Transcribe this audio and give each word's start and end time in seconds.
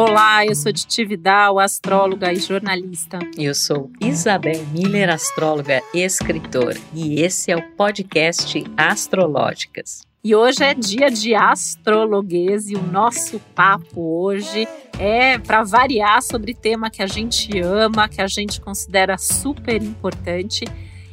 Olá, 0.00 0.46
eu 0.46 0.54
sou 0.54 0.72
Titi 0.72 1.04
Vidal, 1.04 1.58
astróloga 1.58 2.32
e 2.32 2.36
jornalista. 2.36 3.18
Eu 3.36 3.52
sou 3.52 3.90
Isabel 4.00 4.64
Miller, 4.66 5.10
astróloga 5.10 5.82
e 5.92 5.98
escritora, 5.98 6.76
e 6.94 7.20
esse 7.20 7.50
é 7.50 7.56
o 7.56 7.62
podcast 7.72 8.62
Astrológicas. 8.76 10.02
E 10.22 10.36
hoje 10.36 10.62
é 10.62 10.72
dia 10.72 11.10
de 11.10 11.34
astrologuês 11.34 12.70
e 12.70 12.76
o 12.76 12.82
nosso 12.82 13.40
papo 13.56 14.00
hoje 14.00 14.68
é 15.00 15.36
para 15.36 15.64
variar 15.64 16.22
sobre 16.22 16.54
tema 16.54 16.90
que 16.90 17.02
a 17.02 17.08
gente 17.08 17.58
ama, 17.58 18.08
que 18.08 18.22
a 18.22 18.28
gente 18.28 18.60
considera 18.60 19.18
super 19.18 19.82
importante 19.82 20.64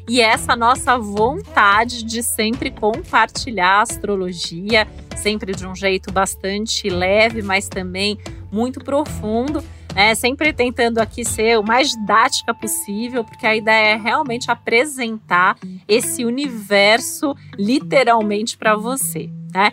e 0.08 0.22
essa 0.22 0.56
nossa 0.56 0.98
vontade 0.98 2.04
de 2.04 2.22
sempre 2.22 2.70
compartilhar 2.70 3.80
a 3.80 3.82
astrologia, 3.82 4.88
sempre 5.16 5.56
de 5.56 5.66
um 5.66 5.76
jeito 5.76 6.12
bastante 6.12 6.90
leve, 6.90 7.42
mas 7.42 7.68
também 7.68 8.20
muito 8.52 8.80
profundo, 8.80 9.64
né? 9.96 10.14
sempre 10.14 10.54
tentando 10.54 11.00
aqui 11.00 11.26
ser 11.26 11.58
o 11.58 11.64
mais 11.64 11.90
didática 11.90 12.54
possível, 12.54 13.24
porque 13.24 13.48
a 13.48 13.56
ideia 13.56 13.94
é 13.94 13.96
realmente 13.96 14.52
apresentar 14.52 15.58
esse 15.88 16.24
universo 16.24 17.36
literalmente 17.58 18.58
para 18.58 18.76
você, 18.76 19.30
né? 19.54 19.72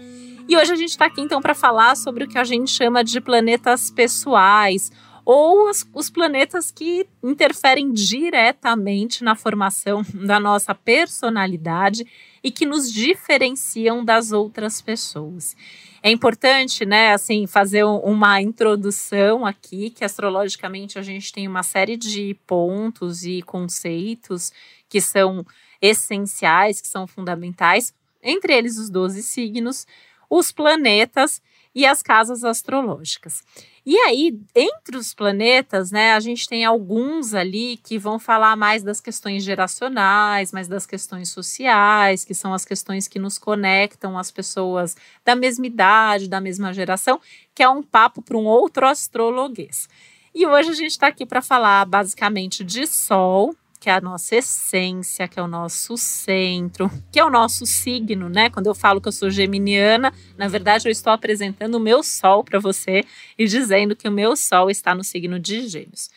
E 0.49 0.57
hoje 0.57 0.73
a 0.73 0.77
gente 0.77 0.91
está 0.91 1.07
aqui 1.07 1.21
então 1.21 1.41
para 1.41 1.55
falar 1.55 1.97
sobre 1.97 2.25
o 2.25 2.29
que 2.29 2.37
a 2.37 2.45
gente 2.45 2.71
chama 2.71 3.05
de 3.05 3.21
planetas 3.21 3.91
pessoais 3.91 4.91
ou 5.25 5.69
os, 5.71 5.87
os 5.95 6.11
planetas 6.11 6.71
que 6.71 7.07
interferem 7.23 7.93
diretamente 7.93 9.23
na 9.23 9.35
formação 9.35 10.03
da 10.15 10.41
nossa 10.41 10.75
personalidade 10.75 12.07
e 12.43 12.51
que 12.51 12.67
nos 12.67 12.93
diferenciam 12.93 14.05
das 14.05 14.33
outras 14.33 14.81
pessoas. 14.81 15.55
É 16.03 16.11
importante, 16.11 16.85
né, 16.85 17.13
assim, 17.13 17.47
fazer 17.47 17.85
uma 17.85 18.43
introdução 18.43 19.47
aqui, 19.47 19.91
que 19.91 20.05
astrologicamente 20.05 20.99
a 20.99 21.03
gente 21.03 21.33
tem 21.33 21.47
uma 21.47 21.63
série 21.63 21.97
de 21.97 22.37
pontos 22.45 23.23
e 23.23 23.41
conceitos 23.43 24.53
que 24.89 25.01
são 25.01 25.47
essenciais, 25.81 26.81
que 26.81 26.89
são 26.89 27.07
fundamentais, 27.07 27.95
entre 28.21 28.53
eles 28.53 28.79
os 28.79 28.91
12 28.91 29.23
signos, 29.23 29.87
os 30.29 30.51
planetas 30.51 31.41
e 31.75 31.87
as 31.87 32.03
casas 32.03 32.45
astrológicas. 32.45 33.43
E 33.85 33.99
aí, 33.99 34.39
entre 34.55 34.97
os 34.97 35.13
planetas, 35.13 35.91
né, 35.91 36.13
a 36.13 36.21
gente 36.21 36.49
tem 36.49 36.65
alguns 36.65 37.35
ali 37.35 37.77
que 37.79 37.99
vão 37.99 38.17
falar 38.17 38.55
mais 38.55 38.85
das 38.85 39.01
questões 39.01 39.43
geracionais, 39.43 40.53
mais 40.53 40.69
das 40.69 40.87
questões 40.87 41.31
sociais, 41.31 42.25
que 42.25 42.33
são 42.33 42.55
as 42.55 42.65
questões 42.65 43.09
que 43.09 43.19
nos 43.19 43.39
conectam 43.39 44.17
às 44.17 44.31
pessoas 44.31 44.97
da 45.25 45.35
mesma 45.35 45.67
idade, 45.67 46.29
da 46.29 46.41
mesma 46.41 46.73
geração, 46.73 47.21
que 47.53 47.63
é 47.63 47.69
um 47.69 47.83
papo 47.83 48.23
para 48.23 48.37
um 48.37 48.45
outro 48.45 48.87
astrologuês. 48.87 49.89
E 50.33 50.47
hoje 50.47 50.71
a 50.71 50.75
gente 50.75 50.93
está 50.93 51.09
aqui 51.09 51.27
para 51.27 51.43
falar 51.43 51.85
basicamente 51.85 52.63
de 52.63 52.87
Sol, 52.87 53.53
que 53.83 53.91
é 53.91 53.95
a 53.95 54.01
nossa 54.01 54.37
essência, 54.37 55.27
que 55.27 55.41
é 55.41 55.43
o 55.43 55.49
nosso 55.49 55.97
centro, 55.97 56.89
que 57.11 57.19
é 57.19 57.25
o 57.25 57.29
nosso 57.29 57.67
signo, 57.67 58.29
né? 58.29 58.49
Quando 58.49 58.69
eu 58.69 58.77
falo 58.77 59.01
que 59.01 59.09
eu 59.09 59.13
sou 59.13 59.29
geminiana, 59.29 60.15
na 60.39 60.47
verdade 60.47 60.87
eu 60.87 60.93
estou 60.93 61.13
apresentando 61.13 61.75
o 61.75 61.81
meu 61.81 62.01
sol 62.01 62.45
para 62.45 62.61
você 62.61 63.05
e 63.37 63.45
dizendo 63.45 63.97
que 63.97 64.09
o 64.09 64.13
meu 64.13 64.37
sol 64.37 64.71
está 64.71 64.95
no 64.95 65.03
signo 65.03 65.37
de 65.37 65.67
Gêmeos. 65.67 66.11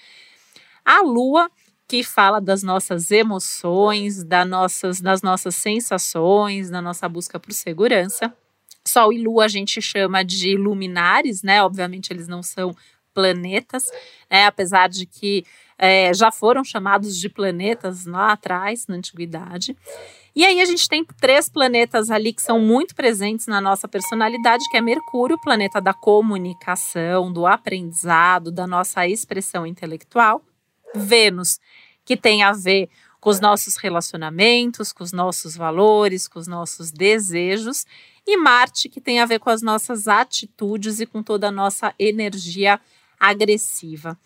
A 0.86 1.02
lua 1.02 1.50
que 1.88 2.04
fala 2.04 2.40
das 2.40 2.62
nossas 2.62 3.10
emoções, 3.10 4.24
das 4.24 4.48
nossas, 4.48 5.02
das 5.02 5.24
nossas 5.24 5.56
sensações, 5.56 6.70
da 6.70 6.84
nossa 6.84 7.10
busca 7.10 7.40
por 7.40 7.52
segurança. 7.52 8.32
Sol 8.88 9.12
e 9.12 9.18
Lua 9.18 9.46
a 9.46 9.48
gente 9.48 9.82
chama 9.82 10.24
de 10.24 10.56
luminares, 10.56 11.42
né? 11.42 11.64
Obviamente 11.64 12.14
eles 12.14 12.28
não 12.28 12.44
são 12.44 12.76
planetas, 13.12 13.86
né? 14.30 14.46
Apesar 14.46 14.88
de 14.88 15.08
que 15.08 15.44
é, 15.78 16.14
já 16.14 16.32
foram 16.32 16.64
chamados 16.64 17.18
de 17.18 17.30
planetas 17.30 18.06
lá 18.06 18.32
atrás, 18.32 18.88
na 18.88 18.96
antiguidade. 18.96 19.76
E 20.36 20.44
aí 20.44 20.60
a 20.60 20.66
gente 20.66 20.88
tem 20.88 21.06
três 21.20 21.48
planetas 21.48 22.12
ali 22.12 22.34
que 22.34 22.42
são 22.42 22.60
muito 22.60 22.94
presentes 22.94 23.48
na 23.48 23.62
nossa 23.62 23.88
personalidade, 23.88 24.68
que 24.70 24.78
é 24.78 24.82
Mercúrio, 24.82 25.40
planeta 25.42 25.80
da 25.80 25.94
comunicação, 25.94 27.32
do 27.32 27.46
aprendizado, 27.46 28.52
da 28.52 28.68
nossa 28.68 29.08
expressão 29.08 29.66
intelectual. 29.66 30.42
Vênus, 30.94 31.60
que 32.04 32.18
tem 32.18 32.44
a 32.44 32.52
ver 32.52 32.90
com 33.20 33.30
os 33.30 33.40
nossos 33.40 33.78
relacionamentos, 33.78 34.94
com 34.94 35.04
os 35.04 35.12
nossos 35.12 35.56
valores, 35.56 36.28
com 36.28 36.38
os 36.38 36.48
nossos 36.48 36.92
desejos. 36.92 37.86
E 38.28 38.38
Marte, 38.38 38.90
que 38.90 39.02
tem 39.02 39.20
a 39.20 39.26
ver 39.26 39.40
com 39.40 39.50
as 39.50 39.62
nossas 39.62 40.08
atitudes 40.08 41.00
e 41.00 41.06
com 41.06 41.24
toda 41.24 41.48
a 41.48 41.52
nossa 41.52 41.94
energia 41.98 42.80
agressiva 43.20 44.18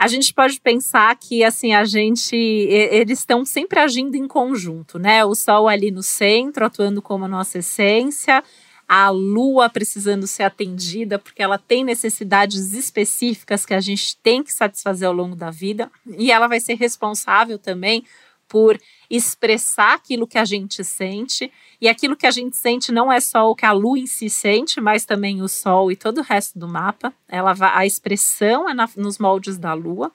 a 0.00 0.08
gente 0.08 0.32
pode 0.32 0.58
pensar 0.58 1.14
que 1.14 1.44
assim 1.44 1.74
a 1.74 1.84
gente 1.84 2.34
eles 2.34 3.18
estão 3.18 3.44
sempre 3.44 3.78
agindo 3.78 4.14
em 4.14 4.26
conjunto, 4.26 4.98
né? 4.98 5.22
O 5.26 5.34
Sol 5.34 5.68
ali 5.68 5.90
no 5.90 6.02
centro, 6.02 6.64
atuando 6.64 7.02
como 7.02 7.26
a 7.26 7.28
nossa 7.28 7.58
essência, 7.58 8.42
a 8.88 9.10
Lua 9.10 9.68
precisando 9.68 10.26
ser 10.26 10.44
atendida 10.44 11.18
porque 11.18 11.42
ela 11.42 11.58
tem 11.58 11.84
necessidades 11.84 12.72
específicas 12.72 13.66
que 13.66 13.74
a 13.74 13.80
gente 13.80 14.16
tem 14.22 14.42
que 14.42 14.54
satisfazer 14.54 15.06
ao 15.06 15.14
longo 15.14 15.36
da 15.36 15.50
vida 15.50 15.92
e 16.16 16.32
ela 16.32 16.48
vai 16.48 16.60
ser 16.60 16.76
responsável 16.76 17.58
também 17.58 18.02
por 18.50 18.78
expressar 19.08 19.94
aquilo 19.94 20.26
que 20.26 20.36
a 20.36 20.44
gente 20.44 20.82
sente. 20.82 21.50
E 21.80 21.88
aquilo 21.88 22.16
que 22.16 22.26
a 22.26 22.30
gente 22.32 22.56
sente 22.56 22.90
não 22.90 23.10
é 23.10 23.20
só 23.20 23.48
o 23.48 23.54
que 23.54 23.64
a 23.64 23.70
lua 23.70 23.98
em 23.98 24.06
si 24.06 24.28
sente, 24.28 24.80
mas 24.80 25.04
também 25.04 25.40
o 25.40 25.48
sol 25.48 25.90
e 25.90 25.96
todo 25.96 26.18
o 26.18 26.22
resto 26.22 26.58
do 26.58 26.66
mapa. 26.66 27.14
Ela 27.28 27.54
vai, 27.54 27.70
a 27.72 27.86
expressão 27.86 28.68
é 28.68 28.74
na, 28.74 28.90
nos 28.96 29.18
moldes 29.18 29.56
da 29.56 29.72
lua. 29.72 30.12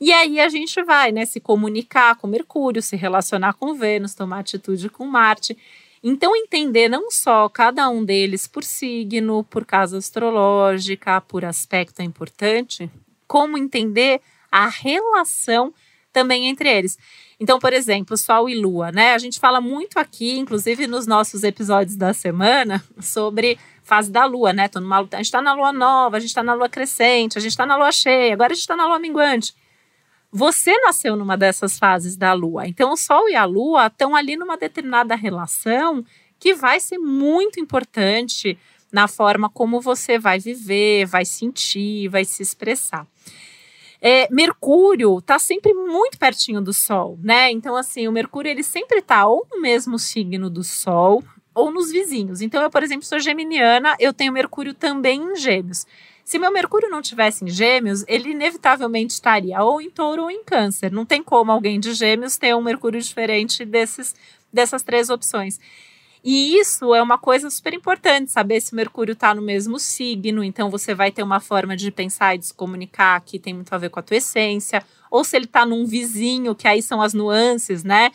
E 0.00 0.12
aí 0.12 0.40
a 0.40 0.48
gente 0.48 0.82
vai, 0.82 1.12
né, 1.12 1.24
se 1.24 1.38
comunicar 1.38 2.16
com 2.16 2.26
Mercúrio, 2.26 2.82
se 2.82 2.96
relacionar 2.96 3.54
com 3.54 3.72
Vênus, 3.74 4.14
tomar 4.14 4.40
atitude 4.40 4.90
com 4.90 5.06
Marte. 5.06 5.56
Então, 6.02 6.36
entender 6.36 6.88
não 6.88 7.10
só 7.10 7.48
cada 7.48 7.88
um 7.88 8.04
deles 8.04 8.48
por 8.48 8.64
signo, 8.64 9.44
por 9.44 9.64
casa 9.64 9.96
astrológica, 9.96 11.20
por 11.20 11.44
aspecto 11.44 12.00
é 12.00 12.04
importante, 12.04 12.90
como 13.26 13.56
entender 13.56 14.20
a 14.50 14.68
relação 14.68 15.72
também 16.14 16.46
entre 16.46 16.68
eles. 16.68 16.96
Então, 17.44 17.58
por 17.58 17.74
exemplo, 17.74 18.16
Sol 18.16 18.48
e 18.48 18.54
Lua, 18.54 18.90
né? 18.90 19.12
A 19.12 19.18
gente 19.18 19.38
fala 19.38 19.60
muito 19.60 19.98
aqui, 19.98 20.38
inclusive 20.38 20.86
nos 20.86 21.06
nossos 21.06 21.44
episódios 21.44 21.94
da 21.94 22.14
semana, 22.14 22.82
sobre 22.98 23.58
fase 23.82 24.10
da 24.10 24.24
Lua, 24.24 24.54
né? 24.54 24.66
Tô 24.66 24.80
numa, 24.80 25.00
a 25.00 25.16
gente 25.18 25.26
está 25.26 25.42
na 25.42 25.52
Lua 25.52 25.70
nova, 25.70 26.16
a 26.16 26.20
gente 26.20 26.30
está 26.30 26.42
na 26.42 26.54
Lua 26.54 26.70
crescente, 26.70 27.36
a 27.36 27.42
gente 27.42 27.50
está 27.50 27.66
na 27.66 27.76
Lua 27.76 27.92
cheia, 27.92 28.32
agora 28.32 28.52
a 28.52 28.54
gente 28.54 28.62
está 28.62 28.74
na 28.74 28.86
Lua 28.86 28.98
minguante. 28.98 29.54
Você 30.32 30.74
nasceu 30.78 31.16
numa 31.16 31.36
dessas 31.36 31.78
fases 31.78 32.16
da 32.16 32.32
Lua. 32.32 32.66
Então, 32.66 32.92
o 32.92 32.96
Sol 32.96 33.28
e 33.28 33.36
a 33.36 33.44
Lua 33.44 33.88
estão 33.88 34.16
ali 34.16 34.38
numa 34.38 34.56
determinada 34.56 35.14
relação 35.14 36.02
que 36.40 36.54
vai 36.54 36.80
ser 36.80 36.96
muito 36.96 37.60
importante 37.60 38.58
na 38.90 39.06
forma 39.06 39.50
como 39.50 39.82
você 39.82 40.18
vai 40.18 40.38
viver, 40.38 41.04
vai 41.04 41.26
sentir, 41.26 42.08
vai 42.08 42.24
se 42.24 42.42
expressar. 42.42 43.06
É, 44.06 44.28
Mercúrio 44.30 45.16
está 45.16 45.38
sempre 45.38 45.72
muito 45.72 46.18
pertinho 46.18 46.60
do 46.60 46.74
Sol, 46.74 47.18
né? 47.22 47.50
Então, 47.50 47.74
assim, 47.74 48.06
o 48.06 48.12
Mercúrio 48.12 48.50
ele 48.50 48.62
sempre 48.62 48.98
está 48.98 49.26
ou 49.26 49.46
no 49.50 49.62
mesmo 49.62 49.98
signo 49.98 50.50
do 50.50 50.62
Sol 50.62 51.24
ou 51.54 51.70
nos 51.70 51.90
vizinhos. 51.90 52.42
Então, 52.42 52.62
eu, 52.62 52.68
por 52.68 52.82
exemplo, 52.82 53.06
sou 53.06 53.18
geminiana, 53.18 53.96
eu 53.98 54.12
tenho 54.12 54.30
Mercúrio 54.30 54.74
também 54.74 55.22
em 55.22 55.36
Gêmeos. 55.36 55.86
Se 56.22 56.38
meu 56.38 56.52
Mercúrio 56.52 56.90
não 56.90 57.00
tivesse 57.00 57.46
em 57.46 57.48
Gêmeos, 57.48 58.04
ele 58.06 58.32
inevitavelmente 58.32 59.14
estaria 59.14 59.62
ou 59.62 59.80
em 59.80 59.88
Touro 59.88 60.24
ou 60.24 60.30
em 60.30 60.44
Câncer. 60.44 60.92
Não 60.92 61.06
tem 61.06 61.22
como 61.22 61.50
alguém 61.50 61.80
de 61.80 61.94
Gêmeos 61.94 62.36
ter 62.36 62.54
um 62.54 62.60
Mercúrio 62.62 63.00
diferente 63.00 63.64
desses, 63.64 64.14
dessas 64.52 64.82
três 64.82 65.08
opções. 65.08 65.58
E 66.24 66.56
isso 66.58 66.94
é 66.94 67.02
uma 67.02 67.18
coisa 67.18 67.50
super 67.50 67.74
importante, 67.74 68.32
saber 68.32 68.58
se 68.58 68.72
o 68.72 68.76
Mercúrio 68.76 69.12
está 69.12 69.34
no 69.34 69.42
mesmo 69.42 69.78
signo, 69.78 70.42
então 70.42 70.70
você 70.70 70.94
vai 70.94 71.12
ter 71.12 71.22
uma 71.22 71.38
forma 71.38 71.76
de 71.76 71.90
pensar 71.90 72.34
e 72.34 72.38
de 72.38 72.46
se 72.46 72.54
comunicar 72.54 73.20
que 73.20 73.38
tem 73.38 73.52
muito 73.52 73.70
a 73.74 73.76
ver 73.76 73.90
com 73.90 74.00
a 74.00 74.02
tua 74.02 74.16
essência, 74.16 74.82
ou 75.10 75.22
se 75.22 75.36
ele 75.36 75.44
está 75.44 75.66
num 75.66 75.84
vizinho, 75.84 76.54
que 76.54 76.66
aí 76.66 76.80
são 76.80 77.02
as 77.02 77.12
nuances, 77.12 77.84
né? 77.84 78.10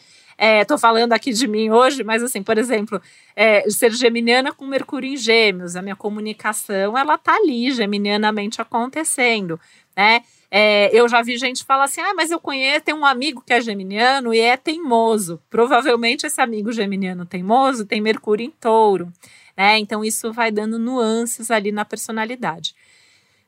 Estou 0.62 0.76
é, 0.76 0.80
falando 0.80 1.14
aqui 1.14 1.32
de 1.32 1.48
mim 1.48 1.70
hoje, 1.70 2.04
mas 2.04 2.24
assim, 2.24 2.42
por 2.42 2.58
exemplo, 2.58 3.00
é, 3.36 3.70
ser 3.70 3.92
geminiana 3.92 4.52
com 4.52 4.66
Mercúrio 4.66 5.14
em 5.14 5.18
Gêmeos, 5.18 5.76
a 5.76 5.82
minha 5.82 5.96
comunicação 5.96 6.98
ela 6.98 7.16
tá 7.16 7.36
ali 7.36 7.72
geminianamente 7.72 8.60
acontecendo, 8.60 9.60
né? 9.96 10.24
É, 10.52 10.90
eu 10.94 11.08
já 11.08 11.22
vi 11.22 11.38
gente 11.38 11.64
falar 11.64 11.86
assim: 11.86 12.02
ah, 12.02 12.14
mas 12.14 12.32
eu 12.32 12.40
conheço, 12.40 12.86
tem 12.86 12.96
um 12.96 13.06
amigo 13.06 13.44
que 13.46 13.54
é 13.54 13.62
geminiano 13.62 14.34
e 14.34 14.40
é 14.40 14.58
teimoso. 14.58 15.42
Provavelmente 15.50 16.26
esse 16.26 16.42
amigo 16.42 16.72
geminiano 16.72 17.26
teimoso 17.26 17.86
tem 17.86 18.02
Mercúrio 18.02 18.46
em 18.46 18.52
touro, 18.52 19.12
né? 19.56 19.78
Então 19.78 20.04
isso 20.04 20.34
vai 20.34 20.52
dando 20.52 20.80
nuances 20.80 21.52
ali 21.52 21.72
na 21.72 21.86
personalidade. 21.86 22.74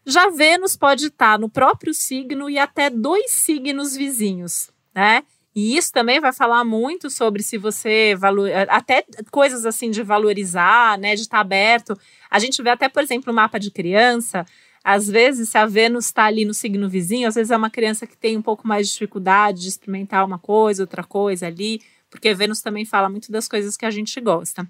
Já 0.05 0.29
Vênus 0.29 0.75
pode 0.75 1.07
estar 1.07 1.37
no 1.39 1.49
próprio 1.49 1.93
signo 1.93 2.49
e 2.49 2.57
até 2.57 2.89
dois 2.89 3.31
signos 3.31 3.95
vizinhos, 3.95 4.71
né? 4.93 5.23
E 5.53 5.75
isso 5.75 5.91
também 5.91 6.19
vai 6.19 6.31
falar 6.31 6.63
muito 6.63 7.09
sobre 7.09 7.43
se 7.43 7.57
você 7.57 8.15
valor, 8.15 8.49
até 8.69 9.05
coisas 9.29 9.65
assim 9.65 9.91
de 9.91 10.01
valorizar, 10.01 10.97
né, 10.97 11.13
de 11.13 11.21
estar 11.23 11.41
aberto. 11.41 11.97
A 12.29 12.39
gente 12.39 12.61
vê 12.63 12.69
até, 12.69 12.87
por 12.87 13.03
exemplo, 13.03 13.33
o 13.33 13.35
mapa 13.35 13.59
de 13.59 13.69
criança, 13.69 14.45
Às 14.83 15.07
vezes, 15.07 15.49
se 15.49 15.57
a 15.57 15.65
Vênus 15.65 16.05
está 16.05 16.25
ali 16.25 16.43
no 16.43 16.53
signo 16.53 16.89
vizinho, 16.89 17.27
às 17.27 17.35
vezes 17.35 17.51
é 17.51 17.57
uma 17.57 17.69
criança 17.69 18.07
que 18.07 18.17
tem 18.17 18.35
um 18.35 18.41
pouco 18.41 18.67
mais 18.67 18.87
de 18.87 18.93
dificuldade 18.93 19.61
de 19.61 19.67
experimentar 19.67 20.25
uma 20.25 20.39
coisa, 20.39 20.83
outra 20.83 21.03
coisa 21.03 21.47
ali, 21.47 21.81
porque 22.09 22.33
Vênus 22.33 22.61
também 22.61 22.83
fala 22.83 23.09
muito 23.09 23.31
das 23.31 23.47
coisas 23.47 23.77
que 23.77 23.85
a 23.85 23.91
gente 23.91 24.19
gosta. 24.19 24.67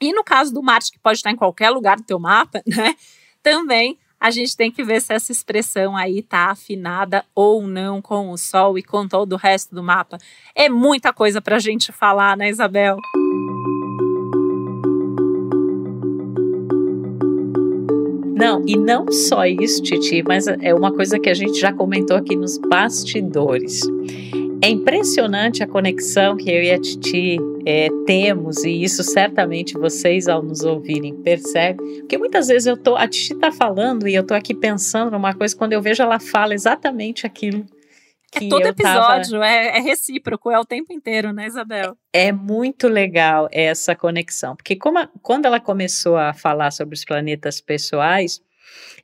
E 0.00 0.12
no 0.12 0.24
caso 0.24 0.52
do 0.52 0.62
Marte, 0.62 0.90
que 0.90 0.98
pode 0.98 1.18
estar 1.18 1.30
em 1.30 1.36
qualquer 1.36 1.70
lugar 1.70 1.96
do 1.96 2.02
teu 2.02 2.18
mapa, 2.18 2.60
né? 2.66 2.96
Também 3.42 3.98
a 4.18 4.30
gente 4.30 4.56
tem 4.56 4.70
que 4.70 4.84
ver 4.84 5.00
se 5.00 5.12
essa 5.12 5.32
expressão 5.32 5.96
aí 5.96 6.20
está 6.20 6.50
afinada 6.50 7.24
ou 7.34 7.66
não 7.66 8.00
com 8.00 8.30
o 8.30 8.38
Sol 8.38 8.78
e 8.78 8.82
com 8.82 9.08
todo 9.08 9.32
o 9.32 9.36
resto 9.36 9.74
do 9.74 9.82
mapa. 9.82 10.18
É 10.54 10.68
muita 10.68 11.12
coisa 11.12 11.40
para 11.40 11.56
a 11.56 11.60
gente 11.60 11.90
falar, 11.90 12.36
né, 12.36 12.48
Isabel? 12.48 12.98
Não, 18.42 18.60
e 18.66 18.76
não 18.76 19.06
só 19.12 19.46
isso, 19.46 19.80
Titi, 19.84 20.20
mas 20.26 20.48
é 20.48 20.74
uma 20.74 20.92
coisa 20.92 21.16
que 21.16 21.30
a 21.30 21.34
gente 21.34 21.60
já 21.60 21.72
comentou 21.72 22.16
aqui 22.16 22.34
nos 22.34 22.58
bastidores. 22.58 23.82
É 24.60 24.68
impressionante 24.68 25.62
a 25.62 25.66
conexão 25.68 26.36
que 26.36 26.50
eu 26.50 26.60
e 26.60 26.72
a 26.72 26.80
Titi 26.80 27.38
é, 27.64 27.88
temos, 28.04 28.64
e 28.64 28.82
isso 28.82 29.04
certamente 29.04 29.78
vocês, 29.78 30.26
ao 30.26 30.42
nos 30.42 30.64
ouvirem, 30.64 31.14
percebem. 31.14 32.00
Porque 32.00 32.18
muitas 32.18 32.48
vezes 32.48 32.66
eu 32.66 32.76
tô, 32.76 32.96
a 32.96 33.06
Titi 33.06 33.32
está 33.32 33.52
falando 33.52 34.08
e 34.08 34.14
eu 34.16 34.24
tô 34.24 34.34
aqui 34.34 34.54
pensando 34.56 35.12
numa 35.12 35.32
coisa, 35.32 35.54
quando 35.56 35.74
eu 35.74 35.80
vejo 35.80 36.02
ela 36.02 36.18
fala 36.18 36.52
exatamente 36.52 37.24
aquilo 37.24 37.64
é 38.38 38.48
todo 38.48 38.66
episódio, 38.66 39.32
tava... 39.32 39.46
é, 39.46 39.78
é, 39.78 39.80
recíproco, 39.80 40.50
é 40.50 40.58
o 40.58 40.64
tempo 40.64 40.92
inteiro, 40.92 41.32
né, 41.32 41.46
Isabel? 41.46 41.96
É 42.12 42.32
muito 42.32 42.88
legal 42.88 43.48
essa 43.52 43.94
conexão, 43.94 44.56
porque 44.56 44.76
como 44.76 44.98
a, 44.98 45.08
quando 45.22 45.46
ela 45.46 45.60
começou 45.60 46.16
a 46.16 46.32
falar 46.32 46.70
sobre 46.70 46.94
os 46.94 47.04
planetas 47.04 47.60
pessoais, 47.60 48.40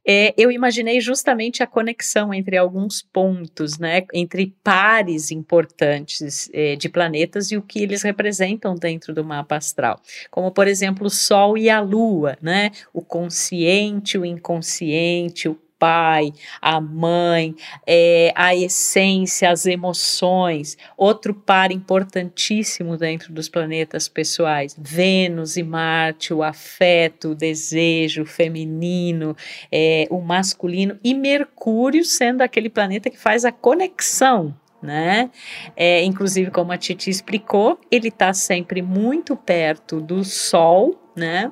é, 0.06 0.32
eu 0.38 0.50
imaginei 0.50 1.00
justamente 1.00 1.62
a 1.62 1.66
conexão 1.66 2.32
entre 2.32 2.56
alguns 2.56 3.02
pontos, 3.02 3.78
né, 3.78 4.06
entre 4.14 4.54
pares 4.64 5.30
importantes 5.30 6.48
é, 6.52 6.76
de 6.76 6.88
planetas 6.88 7.50
e 7.50 7.56
o 7.56 7.62
que 7.62 7.82
eles 7.82 8.02
representam 8.02 8.74
dentro 8.74 9.12
do 9.12 9.22
mapa 9.22 9.56
astral, 9.56 10.00
como 10.30 10.50
por 10.50 10.66
exemplo 10.66 11.06
o 11.06 11.10
Sol 11.10 11.58
e 11.58 11.68
a 11.68 11.80
Lua, 11.80 12.38
né, 12.40 12.70
o 12.92 13.02
consciente, 13.02 14.16
o 14.16 14.24
inconsciente, 14.24 15.48
o 15.48 15.60
pai, 15.78 16.32
a 16.60 16.80
mãe, 16.80 17.54
é, 17.86 18.32
a 18.34 18.54
essência, 18.54 19.50
as 19.50 19.66
emoções. 19.66 20.76
Outro 20.96 21.34
par 21.34 21.70
importantíssimo 21.70 22.96
dentro 22.96 23.32
dos 23.32 23.48
planetas 23.48 24.08
pessoais, 24.08 24.76
Vênus 24.78 25.56
e 25.56 25.62
Marte, 25.62 26.34
o 26.34 26.42
afeto, 26.42 27.30
o 27.30 27.34
desejo 27.34 28.24
feminino, 28.24 29.36
é, 29.70 30.06
o 30.10 30.20
masculino, 30.20 30.98
e 31.02 31.14
Mercúrio 31.14 32.04
sendo 32.04 32.42
aquele 32.42 32.68
planeta 32.68 33.10
que 33.10 33.18
faz 33.18 33.44
a 33.44 33.52
conexão 33.52 34.54
né? 34.80 35.30
É, 35.76 36.02
inclusive, 36.04 36.50
como 36.50 36.72
a 36.72 36.78
Titi 36.78 37.10
explicou, 37.10 37.78
ele 37.90 38.08
está 38.08 38.32
sempre 38.32 38.80
muito 38.80 39.36
perto 39.36 40.00
do 40.00 40.24
Sol, 40.24 40.94
né? 41.16 41.50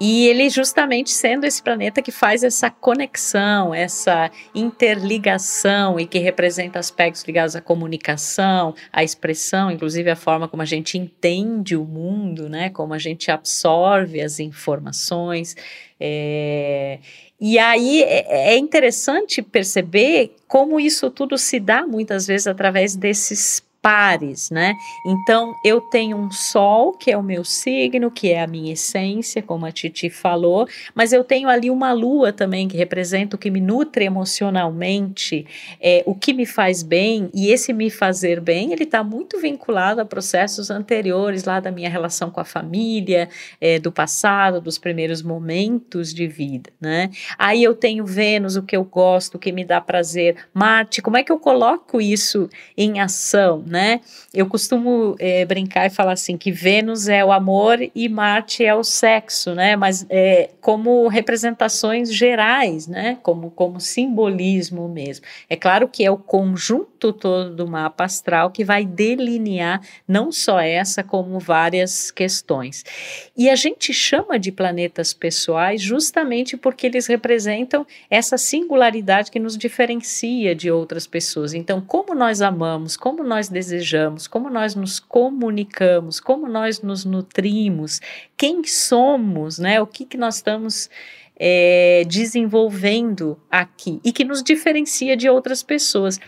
E 0.00 0.26
ele 0.26 0.48
justamente 0.48 1.10
sendo 1.10 1.44
esse 1.44 1.62
planeta 1.62 2.02
que 2.02 2.12
faz 2.12 2.42
essa 2.42 2.70
conexão, 2.70 3.74
essa 3.74 4.30
interligação 4.54 5.98
e 5.98 6.06
que 6.06 6.18
representa 6.18 6.78
aspectos 6.78 7.24
ligados 7.24 7.56
à 7.56 7.60
comunicação, 7.60 8.74
à 8.92 9.02
expressão, 9.02 9.70
inclusive 9.70 10.10
a 10.10 10.16
forma 10.16 10.48
como 10.48 10.62
a 10.62 10.66
gente 10.66 10.98
entende 10.98 11.76
o 11.76 11.84
mundo, 11.84 12.48
né? 12.48 12.70
Como 12.70 12.94
a 12.94 12.98
gente 12.98 13.30
absorve 13.30 14.20
as 14.20 14.40
informações. 14.40 15.56
É, 15.98 16.98
e 17.40 17.58
aí 17.58 18.02
é, 18.02 18.54
é 18.54 18.58
interessante 18.58 19.42
perceber 19.42 20.34
como 20.46 20.78
isso 20.78 21.10
tudo 21.10 21.36
se 21.38 21.58
dá 21.58 21.86
muitas 21.86 22.26
vezes 22.26 22.46
através 22.46 22.94
desses 22.94 23.62
pares, 23.82 24.48
né? 24.48 24.76
Então 25.04 25.56
eu 25.64 25.80
tenho 25.80 26.16
um 26.16 26.30
sol, 26.30 26.92
que 26.92 27.10
é 27.10 27.18
o 27.18 27.22
meu 27.22 27.44
signo, 27.44 28.12
que 28.12 28.30
é 28.30 28.40
a 28.40 28.46
minha 28.46 28.72
essência, 28.72 29.42
como 29.42 29.66
a 29.66 29.72
Titi 29.72 30.08
falou, 30.08 30.68
mas 30.94 31.12
eu 31.12 31.24
tenho 31.24 31.48
ali 31.48 31.68
uma 31.68 31.92
lua 31.92 32.32
também 32.32 32.68
que 32.68 32.76
representa 32.76 33.34
o 33.34 33.38
que 33.38 33.50
me 33.50 33.60
nutre 33.60 34.04
emocionalmente, 34.04 35.44
é, 35.80 36.04
o 36.06 36.14
que 36.14 36.32
me 36.32 36.46
faz 36.46 36.84
bem, 36.84 37.28
e 37.34 37.48
esse 37.48 37.72
me 37.72 37.90
fazer 37.90 38.40
bem, 38.40 38.72
ele 38.72 38.84
está 38.84 39.02
muito 39.02 39.40
vinculado 39.40 40.00
a 40.00 40.04
processos 40.04 40.70
anteriores 40.70 41.42
lá 41.42 41.58
da 41.58 41.72
minha 41.72 41.90
relação 41.90 42.30
com 42.30 42.40
a 42.40 42.44
família, 42.44 43.28
é, 43.60 43.80
do 43.80 43.90
passado, 43.90 44.60
dos 44.60 44.78
primeiros 44.78 45.22
momentos 45.22 46.14
de 46.14 46.28
vida, 46.28 46.70
né? 46.80 47.10
Aí 47.36 47.64
eu 47.64 47.74
tenho 47.74 48.06
Vênus, 48.06 48.54
o 48.54 48.62
que 48.62 48.76
eu 48.76 48.84
gosto, 48.84 49.34
o 49.34 49.38
que 49.40 49.50
me 49.50 49.64
dá 49.64 49.80
prazer, 49.80 50.36
Marte, 50.54 51.02
como 51.02 51.16
é 51.16 51.24
que 51.24 51.32
eu 51.32 51.38
coloco 51.38 52.00
isso 52.00 52.48
em 52.76 53.00
ação? 53.00 53.64
Né? 53.72 54.00
Eu 54.32 54.46
costumo 54.46 55.16
é, 55.18 55.44
brincar 55.44 55.86
e 55.86 55.90
falar 55.90 56.12
assim 56.12 56.36
que 56.36 56.52
Vênus 56.52 57.08
é 57.08 57.24
o 57.24 57.32
amor 57.32 57.78
e 57.94 58.08
Marte 58.08 58.64
é 58.64 58.74
o 58.74 58.84
sexo, 58.84 59.54
né? 59.54 59.74
Mas 59.74 60.06
é, 60.10 60.50
como 60.60 61.08
representações 61.08 62.14
gerais, 62.14 62.86
né? 62.86 63.18
Como, 63.22 63.50
como 63.50 63.80
simbolismo 63.80 64.88
mesmo. 64.88 65.24
É 65.48 65.56
claro 65.56 65.88
que 65.88 66.04
é 66.04 66.10
o 66.10 66.18
conjunto 66.18 67.12
todo 67.12 67.56
do 67.56 67.66
mapa 67.66 68.04
astral 68.04 68.50
que 68.50 68.64
vai 68.64 68.84
delinear 68.84 69.80
não 70.06 70.30
só 70.30 70.60
essa, 70.60 71.02
como 71.02 71.38
várias 71.40 72.10
questões. 72.10 72.84
E 73.34 73.48
a 73.48 73.56
gente 73.56 73.92
chama 73.94 74.38
de 74.38 74.52
planetas 74.52 75.14
pessoais 75.14 75.80
justamente 75.80 76.56
porque 76.56 76.86
eles 76.86 77.06
representam 77.06 77.86
essa 78.10 78.36
singularidade 78.36 79.30
que 79.30 79.40
nos 79.40 79.56
diferencia 79.56 80.54
de 80.54 80.70
outras 80.70 81.06
pessoas. 81.06 81.54
Então, 81.54 81.80
como 81.80 82.14
nós 82.14 82.42
amamos, 82.42 82.96
como 82.96 83.24
nós 83.24 83.48
desejamos, 83.48 83.61
desejamos, 83.66 84.26
como 84.26 84.50
nós 84.50 84.74
nos 84.74 84.98
comunicamos, 84.98 86.18
como 86.18 86.48
nós 86.48 86.82
nos 86.82 87.04
nutrimos, 87.04 88.00
quem 88.36 88.64
somos, 88.64 89.58
né? 89.58 89.80
O 89.80 89.86
que, 89.86 90.04
que 90.04 90.16
nós 90.16 90.36
estamos 90.36 90.90
é, 91.36 92.04
desenvolvendo 92.06 93.38
aqui 93.50 94.00
e 94.04 94.12
que 94.12 94.24
nos 94.24 94.42
diferencia 94.42 95.16
de 95.16 95.28
outras 95.28 95.62
pessoas. 95.62 96.20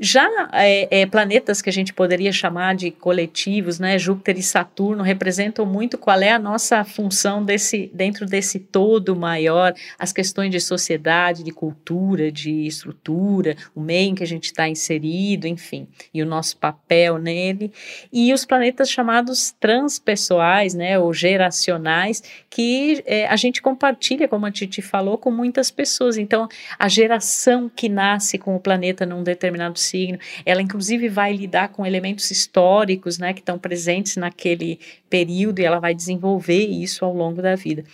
Já 0.00 0.26
é, 0.52 1.02
é, 1.02 1.06
planetas 1.06 1.60
que 1.60 1.68
a 1.68 1.72
gente 1.72 1.92
poderia 1.92 2.32
chamar 2.32 2.74
de 2.74 2.90
coletivos, 2.90 3.78
né, 3.78 3.98
Júpiter 3.98 4.38
e 4.38 4.42
Saturno, 4.42 5.02
representam 5.02 5.66
muito 5.66 5.98
qual 5.98 6.20
é 6.20 6.30
a 6.30 6.38
nossa 6.38 6.82
função 6.82 7.44
desse, 7.44 7.90
dentro 7.92 8.24
desse 8.24 8.58
todo 8.58 9.14
maior, 9.14 9.74
as 9.98 10.12
questões 10.12 10.50
de 10.50 10.60
sociedade, 10.60 11.44
de 11.44 11.52
cultura, 11.52 12.32
de 12.32 12.66
estrutura, 12.66 13.54
o 13.74 13.80
meio 13.80 14.10
em 14.10 14.14
que 14.14 14.22
a 14.22 14.26
gente 14.26 14.46
está 14.46 14.68
inserido, 14.68 15.46
enfim, 15.46 15.86
e 16.12 16.22
o 16.22 16.26
nosso 16.26 16.56
papel 16.56 17.18
nele. 17.18 17.70
E 18.12 18.32
os 18.32 18.44
planetas 18.44 18.90
chamados 18.90 19.54
transpessoais, 19.60 20.74
né, 20.74 20.98
ou 20.98 21.12
geracionais, 21.12 22.22
que 22.48 23.02
é, 23.06 23.26
a 23.26 23.36
gente 23.36 23.60
compartilha, 23.60 24.26
como 24.26 24.46
a 24.46 24.50
Titi 24.50 24.80
falou, 24.80 25.18
com 25.18 25.30
muitas 25.30 25.70
pessoas. 25.70 26.16
Então, 26.16 26.48
a 26.78 26.88
geração 26.88 27.68
que 27.68 27.88
nasce 27.88 28.38
com 28.38 28.56
o 28.56 28.60
planeta 28.60 29.04
num 29.04 29.22
determinado 29.22 29.78
signo. 29.82 30.18
Ela, 30.44 30.62
inclusive, 30.62 31.08
vai 31.08 31.32
lidar 31.32 31.68
com 31.68 31.84
elementos 31.84 32.30
históricos, 32.30 33.18
né, 33.18 33.32
que 33.32 33.40
estão 33.40 33.58
presentes 33.58 34.16
naquele 34.16 34.78
período 35.10 35.58
e 35.58 35.64
ela 35.64 35.80
vai 35.80 35.94
desenvolver 35.94 36.64
isso 36.66 37.04
ao 37.04 37.14
longo 37.14 37.42
da 37.42 37.54
vida. 37.54 37.84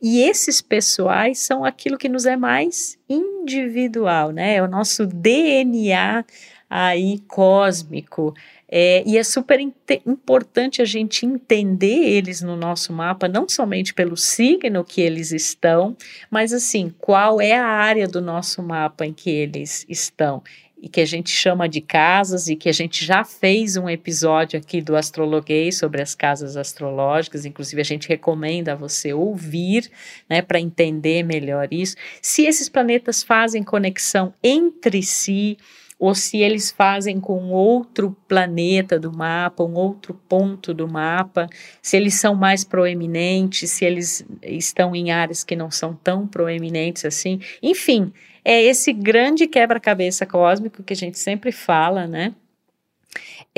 E 0.00 0.20
esses 0.20 0.60
pessoais 0.60 1.38
são 1.38 1.64
aquilo 1.64 1.96
que 1.96 2.08
nos 2.08 2.26
é 2.26 2.36
mais 2.36 2.98
individual, 3.08 4.30
né? 4.30 4.56
É 4.56 4.62
o 4.62 4.68
nosso 4.68 5.06
DNA 5.06 6.24
aí 6.68 7.18
cósmico. 7.26 8.34
É, 8.68 9.04
e 9.06 9.16
é 9.16 9.22
super 9.22 9.60
importante 9.60 10.82
a 10.82 10.84
gente 10.84 11.24
entender 11.24 12.02
eles 12.02 12.42
no 12.42 12.56
nosso 12.56 12.92
mapa, 12.92 13.28
não 13.28 13.48
somente 13.48 13.94
pelo 13.94 14.16
signo 14.16 14.84
que 14.84 15.00
eles 15.00 15.30
estão, 15.30 15.96
mas 16.28 16.52
assim, 16.52 16.92
qual 16.98 17.40
é 17.40 17.52
a 17.52 17.64
área 17.64 18.08
do 18.08 18.20
nosso 18.20 18.60
mapa 18.62 19.06
em 19.06 19.12
que 19.12 19.30
eles 19.30 19.86
estão 19.88 20.42
e 20.80 20.88
que 20.88 21.00
a 21.00 21.06
gente 21.06 21.30
chama 21.30 21.68
de 21.68 21.80
casas 21.80 22.48
e 22.48 22.56
que 22.56 22.68
a 22.68 22.72
gente 22.72 23.04
já 23.04 23.24
fez 23.24 23.76
um 23.76 23.88
episódio 23.88 24.58
aqui 24.58 24.82
do 24.82 24.94
Astrologuês 24.94 25.78
sobre 25.78 26.02
as 26.02 26.14
casas 26.14 26.56
astrológicas, 26.56 27.46
inclusive 27.46 27.80
a 27.80 27.84
gente 27.84 28.08
recomenda 28.08 28.72
a 28.72 28.76
você 28.76 29.12
ouvir, 29.12 29.90
né, 30.28 30.42
para 30.42 30.60
entender 30.60 31.22
melhor 31.22 31.68
isso. 31.70 31.96
Se 32.20 32.44
esses 32.44 32.68
planetas 32.68 33.22
fazem 33.22 33.62
conexão 33.62 34.34
entre 34.42 35.02
si, 35.02 35.56
ou 35.98 36.14
se 36.14 36.38
eles 36.38 36.70
fazem 36.70 37.18
com 37.18 37.50
outro 37.50 38.14
planeta 38.28 38.98
do 38.98 39.10
mapa, 39.10 39.64
um 39.64 39.74
outro 39.74 40.12
ponto 40.28 40.74
do 40.74 40.86
mapa, 40.86 41.48
se 41.80 41.96
eles 41.96 42.14
são 42.14 42.34
mais 42.34 42.64
proeminentes, 42.64 43.70
se 43.70 43.84
eles 43.84 44.24
estão 44.42 44.94
em 44.94 45.10
áreas 45.10 45.42
que 45.42 45.56
não 45.56 45.70
são 45.70 45.94
tão 45.94 46.26
proeminentes 46.26 47.06
assim. 47.06 47.40
Enfim, 47.62 48.12
é 48.48 48.62
esse 48.62 48.92
grande 48.92 49.46
quebra-cabeça 49.46 50.24
cósmico 50.24 50.82
que 50.82 50.92
a 50.92 50.96
gente 50.96 51.18
sempre 51.18 51.50
fala, 51.50 52.06
né? 52.06 52.34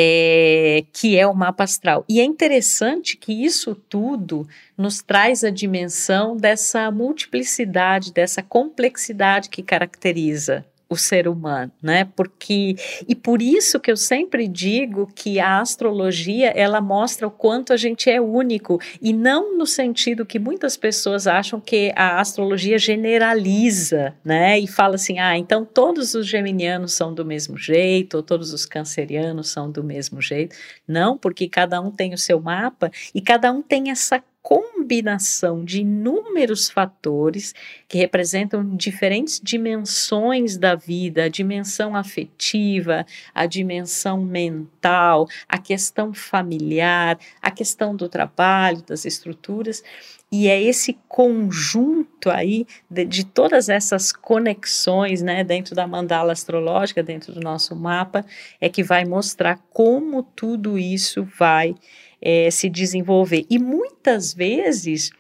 é, 0.00 0.84
que 0.92 1.18
é 1.18 1.26
o 1.26 1.34
mapa 1.34 1.64
astral. 1.64 2.04
E 2.08 2.20
é 2.20 2.24
interessante 2.24 3.16
que 3.16 3.44
isso 3.44 3.74
tudo 3.74 4.46
nos 4.76 5.02
traz 5.02 5.42
a 5.42 5.50
dimensão 5.50 6.36
dessa 6.36 6.88
multiplicidade, 6.92 8.12
dessa 8.12 8.40
complexidade 8.40 9.48
que 9.48 9.60
caracteriza 9.60 10.64
o 10.90 10.96
ser 10.96 11.28
humano, 11.28 11.70
né? 11.82 12.04
Porque 12.16 12.76
e 13.06 13.14
por 13.14 13.42
isso 13.42 13.78
que 13.78 13.90
eu 13.90 13.96
sempre 13.96 14.48
digo 14.48 15.06
que 15.14 15.38
a 15.38 15.60
astrologia 15.60 16.48
ela 16.48 16.80
mostra 16.80 17.26
o 17.26 17.30
quanto 17.30 17.72
a 17.72 17.76
gente 17.76 18.08
é 18.08 18.20
único 18.20 18.80
e 19.00 19.12
não 19.12 19.56
no 19.56 19.66
sentido 19.66 20.24
que 20.24 20.38
muitas 20.38 20.76
pessoas 20.76 21.26
acham 21.26 21.60
que 21.60 21.92
a 21.94 22.18
astrologia 22.20 22.78
generaliza, 22.78 24.14
né? 24.24 24.58
E 24.58 24.66
fala 24.66 24.94
assim, 24.94 25.18
ah, 25.18 25.36
então 25.36 25.64
todos 25.64 26.14
os 26.14 26.26
geminianos 26.26 26.94
são 26.94 27.12
do 27.12 27.24
mesmo 27.24 27.58
jeito 27.58 28.16
ou 28.16 28.22
todos 28.22 28.52
os 28.54 28.64
cancerianos 28.64 29.50
são 29.50 29.70
do 29.70 29.84
mesmo 29.84 30.22
jeito. 30.22 30.56
Não, 30.86 31.18
porque 31.18 31.48
cada 31.48 31.80
um 31.80 31.90
tem 31.90 32.14
o 32.14 32.18
seu 32.18 32.40
mapa 32.40 32.90
e 33.14 33.20
cada 33.20 33.52
um 33.52 33.60
tem 33.60 33.90
essa 33.90 34.22
combinação 34.42 35.64
de 35.64 35.82
inúmeros 35.82 36.70
fatores 36.70 37.54
que 37.86 37.98
representam 37.98 38.76
diferentes 38.76 39.40
dimensões 39.42 40.56
da 40.56 40.74
vida, 40.74 41.24
a 41.24 41.28
dimensão 41.28 41.94
afetiva, 41.94 43.04
a 43.34 43.46
dimensão 43.46 44.22
mental, 44.22 45.28
a 45.48 45.58
questão 45.58 46.14
familiar, 46.14 47.18
a 47.42 47.50
questão 47.50 47.94
do 47.94 48.08
trabalho, 48.08 48.82
das 48.82 49.04
estruturas. 49.04 49.82
E 50.30 50.46
é 50.46 50.62
esse 50.62 50.98
conjunto 51.08 52.30
aí 52.30 52.66
de, 52.90 53.04
de, 53.06 53.24
todas 53.24 53.70
essas 53.70 54.12
conexões, 54.12 55.22
né, 55.22 55.42
dentro 55.42 55.74
da 55.74 55.86
mandala 55.86 56.32
astrológica, 56.32 57.02
dentro 57.02 57.32
do 57.32 57.40
nosso 57.40 57.74
mapa, 57.74 58.24
é 58.60 58.68
que 58.68 58.82
vai 58.82 59.06
mostrar 59.06 59.58
como 59.70 60.22
tudo 60.22 60.78
isso 60.78 61.26
vai 61.38 61.74
é, 62.20 62.50
se 62.50 62.68
desenvolver. 62.68 63.46
E 63.48 63.58
muitas 63.58 64.32
vezes, 64.34 65.10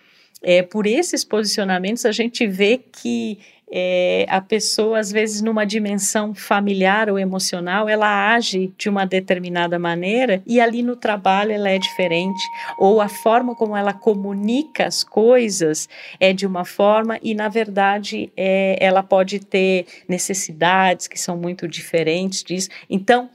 é, 0.42 0.62
por 0.62 0.86
esses 0.86 1.24
posicionamentos, 1.24 2.04
a 2.04 2.12
gente 2.12 2.46
vê 2.46 2.78
que 2.78 3.38
é, 3.70 4.24
a 4.28 4.40
pessoa, 4.40 4.98
às 4.98 5.12
vezes, 5.12 5.42
numa 5.42 5.64
dimensão 5.64 6.34
familiar 6.34 7.10
ou 7.10 7.18
emocional, 7.18 7.88
ela 7.88 8.34
age 8.34 8.72
de 8.78 8.88
uma 8.88 9.04
determinada 9.04 9.78
maneira 9.78 10.42
e 10.46 10.60
ali 10.60 10.82
no 10.82 10.96
trabalho 10.96 11.52
ela 11.52 11.68
é 11.68 11.78
diferente, 11.78 12.42
ou 12.78 13.00
a 13.00 13.08
forma 13.08 13.54
como 13.54 13.76
ela 13.76 13.92
comunica 13.92 14.86
as 14.86 15.04
coisas 15.04 15.88
é 16.18 16.32
de 16.32 16.46
uma 16.46 16.64
forma 16.64 17.18
e, 17.22 17.34
na 17.34 17.48
verdade, 17.48 18.32
é, 18.36 18.76
ela 18.80 19.02
pode 19.02 19.40
ter 19.40 19.86
necessidades 20.08 21.06
que 21.06 21.20
são 21.20 21.36
muito 21.36 21.68
diferentes 21.68 22.42
disso. 22.42 22.70
Então, 22.88 23.28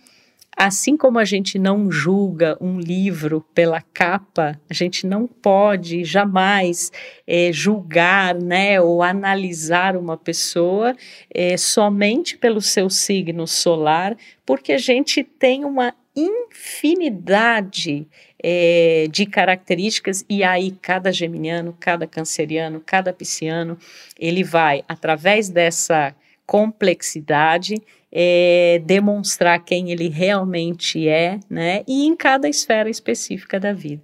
Assim 0.55 0.95
como 0.95 1.17
a 1.17 1.25
gente 1.25 1.57
não 1.57 1.91
julga 1.91 2.57
um 2.61 2.79
livro 2.79 3.43
pela 3.53 3.81
capa, 3.81 4.59
a 4.69 4.73
gente 4.73 5.07
não 5.07 5.27
pode 5.27 6.03
jamais 6.03 6.91
é, 7.25 7.51
julgar 7.51 8.35
né, 8.35 8.79
ou 8.79 9.01
analisar 9.01 9.97
uma 9.97 10.15
pessoa 10.15 10.95
é, 11.33 11.57
somente 11.57 12.37
pelo 12.37 12.61
seu 12.61 12.89
signo 12.89 13.47
solar, 13.47 14.15
porque 14.45 14.73
a 14.73 14.77
gente 14.77 15.23
tem 15.23 15.65
uma 15.65 15.93
infinidade 16.15 18.07
é, 18.41 19.07
de 19.09 19.25
características 19.25 20.23
e 20.29 20.43
aí 20.43 20.71
cada 20.81 21.11
geminiano, 21.11 21.75
cada 21.79 22.05
canceriano, 22.05 22.81
cada 22.85 23.11
pisciano, 23.11 23.77
ele 24.19 24.43
vai 24.43 24.83
através 24.87 25.49
dessa 25.49 26.15
complexidade 26.45 27.81
é, 28.15 28.79
demonstrar 28.85 29.59
quem 29.63 29.89
ele 29.89 30.07
realmente 30.07 31.07
é, 31.07 31.39
né? 31.49 31.81
E 31.87 32.05
em 32.05 32.15
cada 32.15 32.47
esfera 32.47 32.87
específica 32.87 33.59
da 33.59 33.73
vida. 33.73 34.03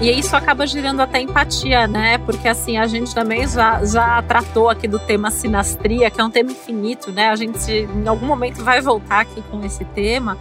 E 0.00 0.10
isso 0.10 0.36
acaba 0.36 0.66
gerando 0.66 1.00
até 1.00 1.20
empatia, 1.20 1.88
né? 1.88 2.18
Porque 2.18 2.46
assim, 2.46 2.76
a 2.76 2.86
gente 2.86 3.12
também 3.12 3.48
já, 3.48 3.84
já 3.84 4.22
tratou 4.22 4.68
aqui 4.68 4.86
do 4.86 5.00
tema 5.00 5.32
sinastria, 5.32 6.08
que 6.10 6.20
é 6.20 6.24
um 6.24 6.30
tema 6.30 6.52
infinito, 6.52 7.10
né? 7.10 7.30
A 7.30 7.34
gente 7.34 7.72
em 7.72 8.06
algum 8.06 8.26
momento 8.26 8.62
vai 8.62 8.80
voltar 8.80 9.20
aqui 9.20 9.42
com 9.50 9.64
esse 9.64 9.84
tema, 9.86 10.38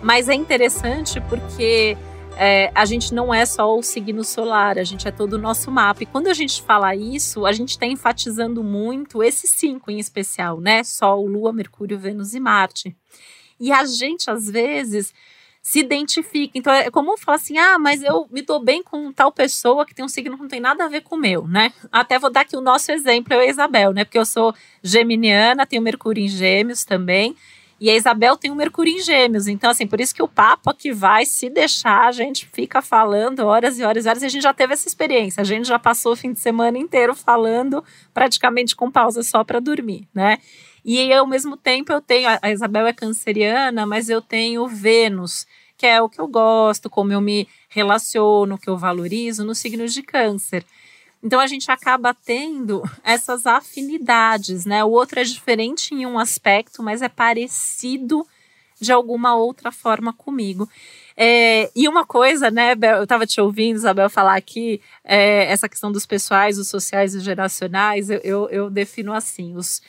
mas 0.00 0.28
é 0.28 0.34
interessante 0.34 1.20
porque 1.22 1.96
é, 2.42 2.72
a 2.74 2.86
gente 2.86 3.12
não 3.12 3.34
é 3.34 3.44
só 3.44 3.76
o 3.76 3.82
signo 3.82 4.24
solar, 4.24 4.78
a 4.78 4.82
gente 4.82 5.06
é 5.06 5.10
todo 5.10 5.34
o 5.34 5.38
nosso 5.38 5.70
mapa. 5.70 6.02
E 6.02 6.06
quando 6.06 6.28
a 6.28 6.32
gente 6.32 6.62
fala 6.62 6.96
isso, 6.96 7.44
a 7.44 7.52
gente 7.52 7.72
está 7.72 7.84
enfatizando 7.84 8.64
muito 8.64 9.22
esses 9.22 9.50
cinco 9.50 9.90
em 9.90 9.98
especial, 9.98 10.58
né? 10.58 10.82
Sol, 10.82 11.26
Lua, 11.26 11.52
Mercúrio, 11.52 11.98
Vênus 11.98 12.32
e 12.32 12.40
Marte. 12.40 12.96
E 13.60 13.70
a 13.70 13.84
gente, 13.84 14.30
às 14.30 14.48
vezes, 14.48 15.12
se 15.60 15.80
identifica. 15.80 16.56
Então 16.56 16.72
é 16.72 16.90
comum 16.90 17.14
falar 17.18 17.36
assim: 17.36 17.58
ah, 17.58 17.78
mas 17.78 18.02
eu 18.02 18.26
me 18.30 18.40
dou 18.40 18.58
bem 18.58 18.82
com 18.82 19.12
tal 19.12 19.30
pessoa 19.30 19.84
que 19.84 19.94
tem 19.94 20.02
um 20.02 20.08
signo 20.08 20.36
que 20.36 20.42
não 20.42 20.48
tem 20.48 20.60
nada 20.60 20.86
a 20.86 20.88
ver 20.88 21.02
com 21.02 21.16
o 21.16 21.20
meu, 21.20 21.46
né? 21.46 21.70
Até 21.92 22.18
vou 22.18 22.30
dar 22.30 22.40
aqui 22.40 22.56
o 22.56 22.62
nosso 22.62 22.90
exemplo, 22.90 23.34
eu 23.34 23.42
e 23.42 23.48
a 23.48 23.50
Isabel, 23.50 23.92
né? 23.92 24.02
Porque 24.02 24.18
eu 24.18 24.24
sou 24.24 24.54
geminiana, 24.82 25.66
tenho 25.66 25.82
Mercúrio 25.82 26.24
em 26.24 26.28
Gêmeos 26.28 26.86
também. 26.86 27.36
E 27.80 27.88
a 27.88 27.96
Isabel 27.96 28.36
tem 28.36 28.50
um 28.50 28.54
Mercúrio 28.54 28.92
em 28.92 29.00
Gêmeos. 29.00 29.46
Então, 29.48 29.70
assim, 29.70 29.86
por 29.86 30.00
isso 30.00 30.14
que 30.14 30.22
o 30.22 30.28
papo 30.28 30.68
aqui 30.68 30.92
vai, 30.92 31.24
se 31.24 31.48
deixar, 31.48 32.08
a 32.08 32.12
gente 32.12 32.46
fica 32.52 32.82
falando 32.82 33.40
horas 33.40 33.78
e 33.78 33.82
horas 33.82 34.04
e 34.04 34.08
horas. 34.08 34.22
E 34.22 34.26
a 34.26 34.28
gente 34.28 34.42
já 34.42 34.52
teve 34.52 34.74
essa 34.74 34.86
experiência. 34.86 35.40
A 35.40 35.44
gente 35.44 35.66
já 35.66 35.78
passou 35.78 36.12
o 36.12 36.16
fim 36.16 36.32
de 36.32 36.40
semana 36.40 36.76
inteiro 36.76 37.14
falando, 37.14 37.82
praticamente 38.12 38.76
com 38.76 38.90
pausa 38.90 39.22
só 39.22 39.42
para 39.42 39.60
dormir, 39.60 40.06
né? 40.14 40.36
E 40.84 41.10
ao 41.12 41.26
mesmo 41.26 41.56
tempo 41.56 41.90
eu 41.92 42.00
tenho, 42.02 42.28
a 42.42 42.50
Isabel 42.50 42.86
é 42.86 42.92
canceriana, 42.92 43.86
mas 43.86 44.10
eu 44.10 44.20
tenho 44.20 44.66
Vênus, 44.66 45.46
que 45.76 45.86
é 45.86 46.00
o 46.02 46.08
que 46.08 46.20
eu 46.20 46.28
gosto, 46.28 46.90
como 46.90 47.12
eu 47.12 47.20
me 47.20 47.48
relaciono, 47.68 48.58
que 48.58 48.68
eu 48.68 48.76
valorizo 48.76 49.44
no 49.44 49.54
signo 49.54 49.86
de 49.86 50.02
câncer. 50.02 50.64
Então 51.22 51.38
a 51.38 51.46
gente 51.46 51.70
acaba 51.70 52.14
tendo 52.14 52.82
essas 53.04 53.46
afinidades, 53.46 54.64
né? 54.64 54.82
O 54.84 54.90
outro 54.90 55.20
é 55.20 55.24
diferente 55.24 55.94
em 55.94 56.06
um 56.06 56.18
aspecto, 56.18 56.82
mas 56.82 57.02
é 57.02 57.08
parecido 57.08 58.26
de 58.80 58.90
alguma 58.90 59.34
outra 59.34 59.70
forma 59.70 60.12
comigo. 60.12 60.68
É, 61.14 61.70
e 61.76 61.86
uma 61.86 62.06
coisa, 62.06 62.50
né, 62.50 62.74
Bel, 62.74 62.96
eu 62.96 63.02
estava 63.02 63.26
te 63.26 63.38
ouvindo, 63.40 63.76
Isabel, 63.76 64.08
falar 64.08 64.36
aqui, 64.36 64.80
é, 65.04 65.52
essa 65.52 65.68
questão 65.68 65.92
dos 65.92 66.06
pessoais, 66.06 66.58
os 66.58 66.68
sociais 66.68 67.14
e 67.14 67.20
geracionais, 67.20 68.08
eu, 68.08 68.20
eu, 68.24 68.48
eu 68.48 68.70
defino 68.70 69.12
assim, 69.12 69.54
os 69.54 69.82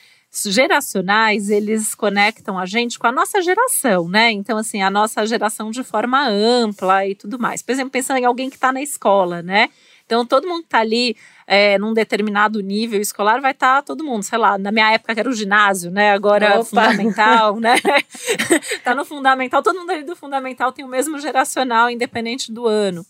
geracionais, 0.46 1.50
eles 1.50 1.96
conectam 1.96 2.58
a 2.58 2.66
gente 2.66 3.00
com 3.00 3.08
a 3.08 3.12
nossa 3.12 3.42
geração, 3.42 4.08
né? 4.08 4.32
Então, 4.32 4.58
assim, 4.58 4.82
a 4.82 4.90
nossa 4.90 5.26
geração 5.26 5.72
de 5.72 5.84
forma 5.84 6.28
ampla 6.28 7.06
e 7.06 7.16
tudo 7.16 7.38
mais. 7.38 7.62
Por 7.62 7.72
exemplo, 7.72 7.92
pensando 7.92 8.18
em 8.18 8.26
alguém 8.26 8.50
que 8.50 8.56
está 8.56 8.72
na 8.72 8.82
escola, 8.82 9.42
né? 9.42 9.70
Então, 10.12 10.26
todo 10.26 10.46
mundo 10.46 10.60
que 10.60 10.68
está 10.68 10.80
ali 10.80 11.16
é, 11.48 11.78
num 11.78 11.94
determinado 11.94 12.60
nível 12.60 13.00
escolar 13.00 13.40
vai 13.40 13.52
estar 13.52 13.78
tá 13.78 13.82
todo 13.82 14.04
mundo, 14.04 14.24
sei 14.24 14.38
lá, 14.38 14.58
na 14.58 14.70
minha 14.70 14.92
época 14.92 15.18
era 15.18 15.30
o 15.30 15.34
ginásio, 15.34 15.90
né? 15.90 16.12
Agora 16.12 16.56
Opa. 16.56 16.66
fundamental, 16.66 17.58
né? 17.62 17.76
tá 18.84 18.94
no 18.94 19.06
fundamental, 19.06 19.64
todo 19.64 19.80
mundo 19.80 19.90
ali 19.90 20.04
do 20.04 20.14
fundamental 20.14 20.74
tem 20.74 20.84
o 20.84 20.88
mesmo 20.90 21.18
geracional, 21.18 21.90
independente 21.90 22.52
do 22.52 22.68
ano. 22.68 23.06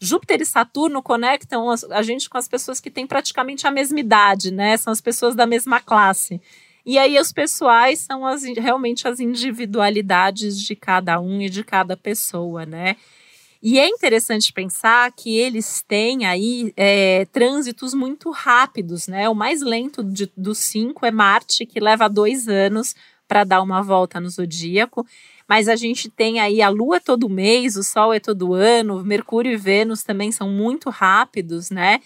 Júpiter 0.00 0.42
e 0.42 0.46
Saturno 0.46 1.02
conectam 1.02 1.74
a 1.90 2.02
gente 2.02 2.30
com 2.30 2.38
as 2.38 2.46
pessoas 2.46 2.78
que 2.78 2.88
têm 2.88 3.04
praticamente 3.04 3.66
a 3.66 3.72
mesma 3.72 3.98
idade, 3.98 4.52
né? 4.52 4.76
São 4.76 4.92
as 4.92 5.00
pessoas 5.00 5.34
da 5.34 5.46
mesma 5.46 5.80
classe. 5.80 6.40
E 6.86 6.98
aí 6.98 7.18
os 7.18 7.32
pessoais 7.32 7.98
são 7.98 8.24
as, 8.24 8.44
realmente 8.44 9.08
as 9.08 9.18
individualidades 9.18 10.56
de 10.60 10.76
cada 10.76 11.18
um 11.18 11.40
e 11.40 11.50
de 11.50 11.64
cada 11.64 11.96
pessoa, 11.96 12.64
né? 12.64 12.94
E 13.66 13.78
é 13.78 13.88
interessante 13.88 14.52
pensar 14.52 15.10
que 15.12 15.38
eles 15.38 15.82
têm 15.88 16.26
aí 16.26 16.70
é, 16.76 17.24
trânsitos 17.32 17.94
muito 17.94 18.30
rápidos, 18.30 19.08
né? 19.08 19.26
O 19.26 19.34
mais 19.34 19.62
lento 19.62 20.04
de, 20.04 20.30
dos 20.36 20.58
cinco 20.58 21.06
é 21.06 21.10
Marte, 21.10 21.64
que 21.64 21.80
leva 21.80 22.06
dois 22.06 22.46
anos 22.46 22.94
para 23.26 23.42
dar 23.42 23.62
uma 23.62 23.80
volta 23.80 24.20
no 24.20 24.28
zodíaco. 24.28 25.06
Mas 25.48 25.66
a 25.66 25.76
gente 25.76 26.10
tem 26.10 26.40
aí 26.40 26.60
a 26.60 26.68
Lua 26.68 26.98
é 26.98 27.00
todo 27.00 27.26
mês, 27.26 27.74
o 27.76 27.82
Sol 27.82 28.12
é 28.12 28.20
todo 28.20 28.52
ano, 28.52 29.02
Mercúrio 29.02 29.52
e 29.52 29.56
Vênus 29.56 30.02
também 30.02 30.30
são 30.30 30.50
muito 30.50 30.90
rápidos, 30.90 31.70
né? 31.70 32.02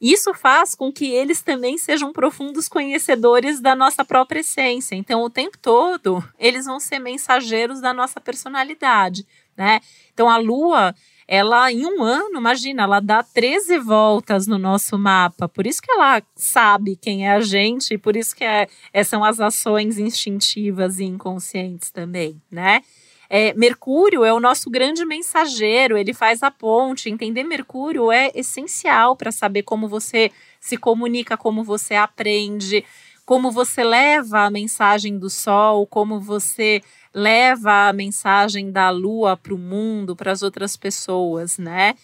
Isso 0.00 0.32
faz 0.32 0.74
com 0.74 0.90
que 0.90 1.10
eles 1.10 1.42
também 1.42 1.76
sejam 1.76 2.14
profundos 2.14 2.66
conhecedores 2.66 3.60
da 3.60 3.76
nossa 3.76 4.06
própria 4.06 4.40
essência. 4.40 4.94
Então, 4.94 5.22
o 5.22 5.28
tempo 5.28 5.58
todo, 5.58 6.24
eles 6.38 6.64
vão 6.64 6.80
ser 6.80 6.98
mensageiros 6.98 7.82
da 7.82 7.92
nossa 7.92 8.22
personalidade 8.22 9.26
né? 9.56 9.80
Então 10.12 10.28
a 10.28 10.36
Lua, 10.36 10.94
ela 11.26 11.72
em 11.72 11.86
um 11.86 12.02
ano, 12.02 12.38
imagina, 12.38 12.82
ela 12.82 13.00
dá 13.00 13.22
13 13.22 13.78
voltas 13.78 14.46
no 14.46 14.58
nosso 14.58 14.98
mapa. 14.98 15.48
Por 15.48 15.66
isso 15.66 15.80
que 15.80 15.90
ela 15.90 16.22
sabe 16.36 16.96
quem 16.96 17.26
é 17.26 17.32
a 17.32 17.40
gente, 17.40 17.94
e 17.94 17.98
por 17.98 18.16
isso 18.16 18.34
que 18.34 18.44
é, 18.44 18.68
é, 18.92 19.02
são 19.02 19.24
as 19.24 19.40
ações 19.40 19.98
instintivas 19.98 20.98
e 20.98 21.04
inconscientes 21.04 21.90
também, 21.90 22.40
né? 22.50 22.82
É, 23.28 23.54
Mercúrio 23.54 24.24
é 24.24 24.32
o 24.32 24.38
nosso 24.38 24.70
grande 24.70 25.04
mensageiro, 25.04 25.96
ele 25.96 26.12
faz 26.12 26.42
a 26.42 26.50
ponte. 26.50 27.08
Entender 27.08 27.42
Mercúrio 27.42 28.12
é 28.12 28.30
essencial 28.34 29.16
para 29.16 29.32
saber 29.32 29.62
como 29.62 29.88
você 29.88 30.30
se 30.60 30.76
comunica, 30.76 31.36
como 31.36 31.64
você 31.64 31.94
aprende, 31.94 32.84
como 33.24 33.50
você 33.50 33.82
leva 33.82 34.40
a 34.40 34.50
mensagem 34.50 35.18
do 35.18 35.30
sol, 35.30 35.86
como 35.86 36.20
você 36.20 36.82
leva 37.14 37.88
a 37.88 37.92
mensagem 37.92 38.72
da 38.72 38.90
lua 38.90 39.36
para 39.36 39.54
o 39.54 39.58
mundo, 39.58 40.16
para 40.16 40.32
as 40.32 40.42
outras 40.42 40.76
pessoas, 40.76 41.58
né? 41.58 41.94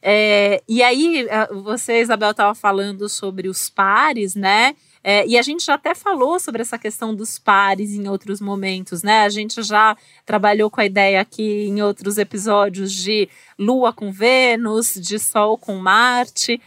É, 0.00 0.62
e 0.68 0.82
aí, 0.82 1.26
você, 1.62 2.00
Isabel, 2.00 2.32
estava 2.32 2.54
falando 2.54 3.08
sobre 3.08 3.48
os 3.48 3.70
pares, 3.70 4.34
né? 4.34 4.74
É, 5.04 5.26
e 5.26 5.36
a 5.36 5.42
gente 5.42 5.64
já 5.64 5.74
até 5.74 5.94
falou 5.94 6.38
sobre 6.38 6.62
essa 6.62 6.78
questão 6.78 7.14
dos 7.14 7.38
pares 7.38 7.92
em 7.92 8.08
outros 8.08 8.40
momentos, 8.40 9.02
né? 9.02 9.22
A 9.22 9.28
gente 9.28 9.62
já 9.62 9.96
trabalhou 10.24 10.70
com 10.70 10.80
a 10.80 10.86
ideia 10.86 11.20
aqui 11.20 11.66
em 11.66 11.82
outros 11.82 12.18
episódios 12.18 12.92
de 12.92 13.28
Lua 13.58 13.92
com 13.92 14.12
Vênus, 14.12 14.94
de 14.94 15.18
Sol 15.18 15.58
com 15.58 15.76
Marte 15.76 16.60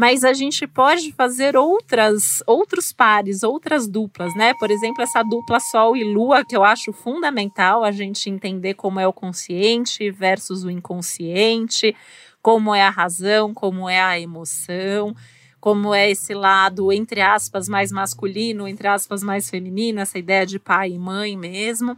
mas 0.00 0.24
a 0.24 0.32
gente 0.32 0.66
pode 0.66 1.12
fazer 1.12 1.58
outras 1.58 2.42
outros 2.46 2.90
pares, 2.90 3.42
outras 3.42 3.86
duplas, 3.86 4.34
né? 4.34 4.54
Por 4.54 4.70
exemplo, 4.70 5.02
essa 5.02 5.22
dupla 5.22 5.60
Sol 5.60 5.94
e 5.94 6.02
Lua, 6.02 6.42
que 6.42 6.56
eu 6.56 6.64
acho 6.64 6.90
fundamental 6.90 7.84
a 7.84 7.90
gente 7.92 8.30
entender 8.30 8.72
como 8.72 8.98
é 8.98 9.06
o 9.06 9.12
consciente 9.12 10.10
versus 10.10 10.64
o 10.64 10.70
inconsciente, 10.70 11.94
como 12.40 12.74
é 12.74 12.80
a 12.80 12.88
razão, 12.88 13.52
como 13.52 13.90
é 13.90 14.00
a 14.00 14.18
emoção, 14.18 15.14
como 15.60 15.92
é 15.92 16.10
esse 16.10 16.32
lado, 16.32 16.90
entre 16.90 17.20
aspas, 17.20 17.68
mais 17.68 17.92
masculino, 17.92 18.66
entre 18.66 18.88
aspas, 18.88 19.22
mais 19.22 19.50
feminino, 19.50 20.00
essa 20.00 20.18
ideia 20.18 20.46
de 20.46 20.58
pai 20.58 20.92
e 20.92 20.98
mãe 20.98 21.36
mesmo. 21.36 21.94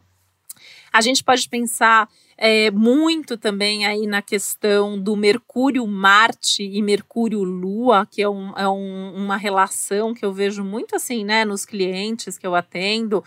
A 0.92 1.00
gente 1.00 1.22
pode 1.22 1.48
pensar 1.48 2.08
é, 2.36 2.70
muito 2.70 3.36
também 3.36 3.86
aí 3.86 4.06
na 4.06 4.22
questão 4.22 4.98
do 4.98 5.16
Mercúrio-Marte 5.16 6.62
e 6.62 6.82
Mercúrio-Lua, 6.82 8.06
que 8.10 8.22
é, 8.22 8.28
um, 8.28 8.52
é 8.56 8.68
um, 8.68 9.14
uma 9.14 9.36
relação 9.36 10.14
que 10.14 10.24
eu 10.24 10.32
vejo 10.32 10.64
muito 10.64 10.96
assim, 10.96 11.24
né, 11.24 11.44
nos 11.44 11.64
clientes 11.64 12.38
que 12.38 12.46
eu 12.46 12.54
atendo. 12.54 13.22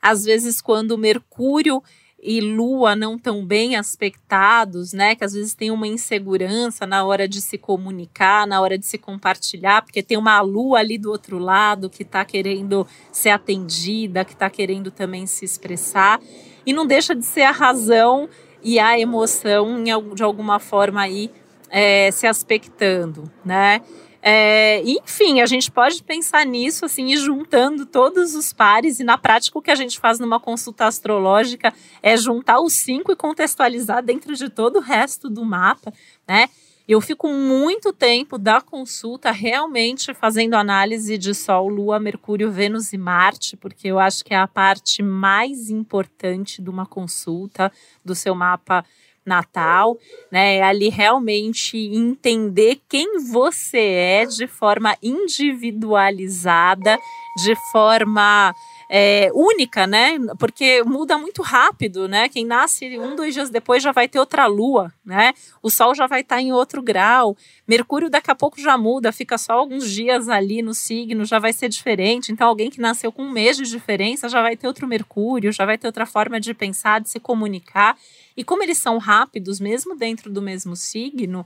Às 0.00 0.24
vezes, 0.24 0.60
quando 0.60 0.96
Mercúrio 0.96 1.82
e 2.20 2.40
Lua 2.40 2.96
não 2.96 3.16
tão 3.16 3.44
bem 3.44 3.76
aspectados, 3.76 4.92
né? 4.92 5.14
Que 5.14 5.24
às 5.24 5.32
vezes 5.32 5.54
tem 5.54 5.70
uma 5.70 5.86
insegurança 5.86 6.86
na 6.86 7.04
hora 7.04 7.28
de 7.28 7.40
se 7.40 7.56
comunicar, 7.56 8.46
na 8.46 8.60
hora 8.60 8.76
de 8.76 8.86
se 8.86 8.98
compartilhar, 8.98 9.82
porque 9.82 10.02
tem 10.02 10.18
uma 10.18 10.40
Lua 10.40 10.78
ali 10.78 10.98
do 10.98 11.10
outro 11.10 11.38
lado 11.38 11.88
que 11.88 12.02
está 12.02 12.24
querendo 12.24 12.86
ser 13.12 13.30
atendida, 13.30 14.24
que 14.24 14.32
está 14.32 14.50
querendo 14.50 14.90
também 14.90 15.26
se 15.26 15.44
expressar 15.44 16.20
e 16.66 16.72
não 16.72 16.86
deixa 16.86 17.14
de 17.14 17.24
ser 17.24 17.42
a 17.42 17.52
razão 17.52 18.28
e 18.62 18.78
a 18.78 18.98
emoção 18.98 19.82
de 20.14 20.22
alguma 20.22 20.58
forma 20.58 21.00
aí 21.00 21.30
é, 21.70 22.10
se 22.10 22.26
aspectando, 22.26 23.30
né? 23.44 23.80
É, 24.20 24.82
enfim, 24.82 25.40
a 25.40 25.46
gente 25.46 25.70
pode 25.70 26.02
pensar 26.02 26.44
nisso 26.44 26.84
assim 26.84 27.06
e 27.12 27.16
juntando 27.16 27.86
todos 27.86 28.34
os 28.34 28.52
pares, 28.52 28.98
e 28.98 29.04
na 29.04 29.16
prática 29.16 29.58
o 29.58 29.62
que 29.62 29.70
a 29.70 29.76
gente 29.76 29.98
faz 29.98 30.18
numa 30.18 30.40
consulta 30.40 30.86
astrológica 30.86 31.72
é 32.02 32.16
juntar 32.16 32.60
os 32.60 32.72
cinco 32.72 33.12
e 33.12 33.16
contextualizar 33.16 34.02
dentro 34.02 34.34
de 34.34 34.48
todo 34.48 34.76
o 34.76 34.82
resto 34.82 35.30
do 35.30 35.44
mapa, 35.44 35.92
né? 36.26 36.48
Eu 36.88 37.02
fico 37.02 37.28
muito 37.28 37.92
tempo 37.92 38.38
da 38.38 38.62
consulta 38.62 39.30
realmente 39.30 40.14
fazendo 40.14 40.54
análise 40.54 41.18
de 41.18 41.34
Sol, 41.34 41.68
Lua, 41.68 42.00
Mercúrio, 42.00 42.50
Vênus 42.50 42.94
e 42.94 42.96
Marte, 42.96 43.58
porque 43.58 43.88
eu 43.88 43.98
acho 43.98 44.24
que 44.24 44.32
é 44.32 44.38
a 44.38 44.48
parte 44.48 45.02
mais 45.02 45.68
importante 45.68 46.62
de 46.62 46.70
uma 46.70 46.86
consulta 46.86 47.70
do 48.02 48.14
seu 48.14 48.34
mapa 48.34 48.82
natal, 49.28 49.96
né? 50.32 50.56
É 50.56 50.62
ali 50.62 50.88
realmente 50.88 51.76
entender 51.76 52.80
quem 52.88 53.20
você 53.30 53.78
é 53.78 54.26
de 54.26 54.46
forma 54.46 54.96
individualizada, 55.02 56.98
de 57.44 57.54
forma 57.70 58.52
é, 58.88 59.30
única, 59.34 59.86
né? 59.86 60.18
Porque 60.38 60.82
muda 60.82 61.18
muito 61.18 61.42
rápido, 61.42 62.08
né? 62.08 62.28
Quem 62.28 62.44
nasce 62.44 62.98
um, 62.98 63.14
dois 63.14 63.34
dias 63.34 63.50
depois 63.50 63.82
já 63.82 63.92
vai 63.92 64.08
ter 64.08 64.18
outra 64.18 64.46
lua, 64.46 64.92
né? 65.04 65.34
O 65.62 65.68
Sol 65.70 65.94
já 65.94 66.06
vai 66.06 66.22
estar 66.22 66.36
tá 66.36 66.42
em 66.42 66.52
outro 66.52 66.82
grau. 66.82 67.36
Mercúrio 67.66 68.08
daqui 68.08 68.30
a 68.30 68.34
pouco 68.34 68.60
já 68.60 68.78
muda, 68.78 69.12
fica 69.12 69.36
só 69.36 69.52
alguns 69.52 69.90
dias 69.90 70.28
ali 70.28 70.62
no 70.62 70.72
signo, 70.72 71.24
já 71.24 71.38
vai 71.38 71.52
ser 71.52 71.68
diferente. 71.68 72.32
Então, 72.32 72.48
alguém 72.48 72.70
que 72.70 72.80
nasceu 72.80 73.12
com 73.12 73.22
um 73.22 73.30
mês 73.30 73.58
de 73.58 73.64
diferença 73.64 74.28
já 74.28 74.40
vai 74.40 74.56
ter 74.56 74.66
outro 74.66 74.86
Mercúrio, 74.86 75.52
já 75.52 75.66
vai 75.66 75.76
ter 75.76 75.86
outra 75.86 76.06
forma 76.06 76.40
de 76.40 76.54
pensar, 76.54 77.00
de 77.00 77.10
se 77.10 77.20
comunicar. 77.20 77.96
E 78.38 78.44
como 78.44 78.62
eles 78.62 78.78
são 78.78 78.98
rápidos, 78.98 79.58
mesmo 79.58 79.96
dentro 79.96 80.30
do 80.30 80.40
mesmo 80.40 80.76
signo, 80.76 81.44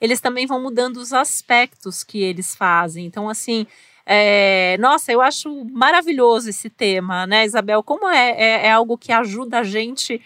eles 0.00 0.20
também 0.20 0.44
vão 0.44 0.60
mudando 0.60 0.96
os 0.96 1.12
aspectos 1.12 2.02
que 2.02 2.20
eles 2.20 2.52
fazem. 2.52 3.06
Então, 3.06 3.28
assim, 3.28 3.64
é, 4.04 4.76
nossa, 4.80 5.12
eu 5.12 5.20
acho 5.20 5.64
maravilhoso 5.66 6.50
esse 6.50 6.68
tema, 6.68 7.28
né, 7.28 7.44
Isabel? 7.44 7.80
Como 7.80 8.08
é, 8.08 8.30
é, 8.32 8.66
é, 8.66 8.72
algo 8.72 8.98
que 8.98 9.12
ajuda 9.12 9.60
a 9.60 9.62
gente 9.62 10.20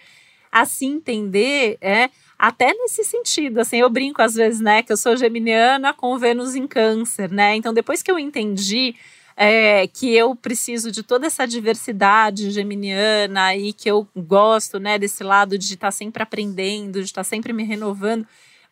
a 0.50 0.64
se 0.64 0.86
entender, 0.86 1.76
é, 1.82 2.08
até 2.38 2.72
nesse 2.72 3.04
sentido. 3.04 3.58
Assim, 3.58 3.76
eu 3.76 3.90
brinco 3.90 4.22
às 4.22 4.36
vezes, 4.36 4.58
né, 4.58 4.82
que 4.82 4.90
eu 4.90 4.96
sou 4.96 5.18
geminiana 5.18 5.92
com 5.92 6.16
Vênus 6.16 6.54
em 6.54 6.66
Câncer, 6.66 7.30
né? 7.30 7.56
Então, 7.56 7.74
depois 7.74 8.02
que 8.02 8.10
eu 8.10 8.18
entendi 8.18 8.94
é, 9.36 9.86
que 9.86 10.14
eu 10.14 10.34
preciso 10.34 10.90
de 10.90 11.02
toda 11.02 11.26
essa 11.26 11.46
diversidade 11.46 12.50
geminiana 12.50 13.54
e 13.54 13.72
que 13.72 13.90
eu 13.90 14.08
gosto, 14.16 14.78
né, 14.80 14.98
desse 14.98 15.22
lado 15.22 15.58
de 15.58 15.74
estar 15.74 15.90
sempre 15.90 16.22
aprendendo, 16.22 17.00
de 17.00 17.06
estar 17.06 17.24
sempre 17.24 17.52
me 17.52 17.62
renovando 17.62 18.26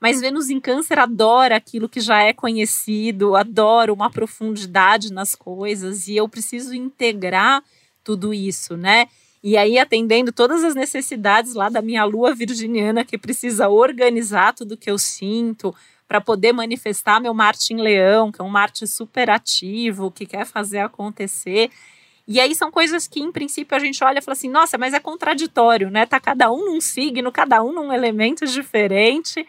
mas 0.04 0.20
Vênus 0.20 0.50
em 0.50 0.60
Câncer 0.60 0.98
adora 0.98 1.56
aquilo 1.56 1.88
que 1.88 1.98
já 1.98 2.22
é 2.22 2.30
conhecido, 2.30 3.34
adora 3.34 3.90
uma 3.90 4.10
profundidade 4.10 5.10
nas 5.10 5.34
coisas 5.34 6.08
e 6.08 6.14
eu 6.14 6.28
preciso 6.28 6.74
integrar 6.74 7.64
tudo 8.04 8.34
isso, 8.34 8.76
né? 8.76 9.06
E 9.42 9.56
aí, 9.56 9.78
atendendo 9.78 10.30
todas 10.30 10.62
as 10.62 10.74
necessidades 10.74 11.54
lá 11.54 11.70
da 11.70 11.80
minha 11.80 12.04
lua 12.04 12.34
virginiana, 12.34 13.02
que 13.02 13.16
precisa 13.16 13.70
organizar 13.70 14.52
tudo 14.52 14.76
que 14.76 14.90
eu 14.90 14.98
sinto 14.98 15.74
para 16.06 16.20
poder 16.20 16.52
manifestar 16.52 17.20
meu 17.20 17.34
Marte 17.34 17.72
em 17.72 17.80
Leão, 17.80 18.30
que 18.30 18.40
é 18.40 18.44
um 18.44 18.48
Marte 18.48 18.86
super 18.86 19.30
ativo, 19.30 20.10
que 20.10 20.26
quer 20.26 20.46
fazer 20.46 20.78
acontecer. 20.78 21.70
E 22.26 22.40
aí 22.40 22.54
são 22.54 22.70
coisas 22.70 23.06
que, 23.06 23.20
em 23.20 23.30
princípio, 23.30 23.76
a 23.76 23.80
gente 23.80 24.02
olha 24.02 24.18
e 24.18 24.22
fala 24.22 24.32
assim: 24.32 24.48
nossa, 24.48 24.78
mas 24.78 24.94
é 24.94 25.00
contraditório, 25.00 25.90
né? 25.90 26.06
Tá 26.06 26.18
cada 26.18 26.50
um 26.50 26.64
num 26.64 26.80
signo, 26.80 27.30
cada 27.30 27.62
um 27.62 27.72
num 27.72 27.92
elemento 27.92 28.46
diferente. 28.46 29.46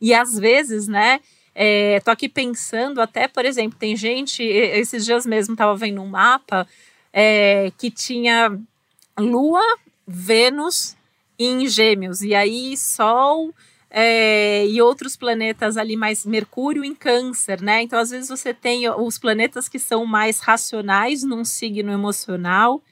E 0.00 0.14
às 0.14 0.38
vezes, 0.38 0.86
né, 0.86 1.20
é, 1.54 2.00
tô 2.00 2.10
aqui 2.10 2.28
pensando 2.28 3.00
até, 3.00 3.26
por 3.26 3.44
exemplo, 3.44 3.78
tem 3.78 3.96
gente, 3.96 4.42
esses 4.44 5.04
dias 5.04 5.26
mesmo 5.26 5.54
estava 5.54 5.74
vendo 5.74 6.00
um 6.00 6.06
mapa 6.06 6.66
é, 7.12 7.72
que 7.76 7.90
tinha 7.90 8.56
Lua, 9.18 9.64
Vênus 10.06 10.96
em 11.36 11.66
Gêmeos, 11.66 12.20
e 12.20 12.34
aí 12.34 12.76
Sol 12.76 13.52
é, 13.90 14.66
e 14.66 14.82
outros 14.82 15.16
planetas 15.16 15.76
ali 15.76 15.96
mais 15.96 16.26
Mercúrio 16.26 16.84
em 16.84 16.94
Câncer, 16.94 17.62
né? 17.62 17.82
Então, 17.82 17.98
às 17.98 18.10
vezes, 18.10 18.28
você 18.28 18.52
tem 18.52 18.88
os 18.88 19.18
planetas 19.18 19.68
que 19.68 19.78
são 19.78 20.04
mais 20.04 20.40
racionais 20.40 21.22
num 21.22 21.44
signo 21.44 21.90
emocional, 21.90 22.82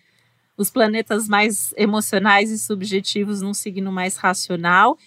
os 0.56 0.70
planetas 0.70 1.28
mais 1.28 1.74
emocionais 1.76 2.50
e 2.50 2.58
subjetivos 2.58 3.42
num 3.42 3.52
signo 3.52 3.92
mais 3.92 4.16
racional. 4.16 4.98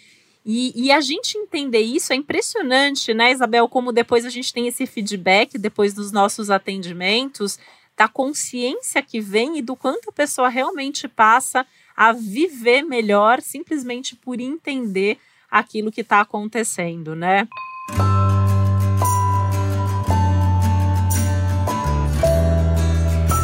E, 0.46 0.72
e, 0.76 0.92
a 0.92 1.02
gente 1.02 1.38
entender 1.38 1.82
isso 1.82 2.14
é 2.14 2.16
impressionante, 2.16 3.14
né, 3.14 3.32
Isabel? 3.32 3.68
Como 3.68 3.92
depois 3.92 4.26
a 4.26 4.30
gente 4.30 4.54
tem 4.54 4.68
esse 4.68 4.86
feedback, 4.86 5.58
depois 5.58 5.94
dos 5.94 6.12
nossos 6.12 6.50
atendimentos, 6.50 7.60
da 7.98 8.08
consciência 8.08 9.02
que 9.02 9.20
vem 9.20 9.58
e 9.58 9.62
do 9.62 9.76
quanto 9.76 10.10
a 10.10 10.14
pessoa 10.14 10.48
realmente 10.50 11.08
passa 11.08 11.66
a 11.96 12.14
viver 12.14 12.84
melhor 12.84 13.42
simplesmente 13.42 14.16
por 14.16 14.40
entender 14.40 15.18
aquilo 15.50 15.92
que 15.92 16.02
está 16.02 16.22
acontecendo, 16.22 17.16
né? 17.16 17.48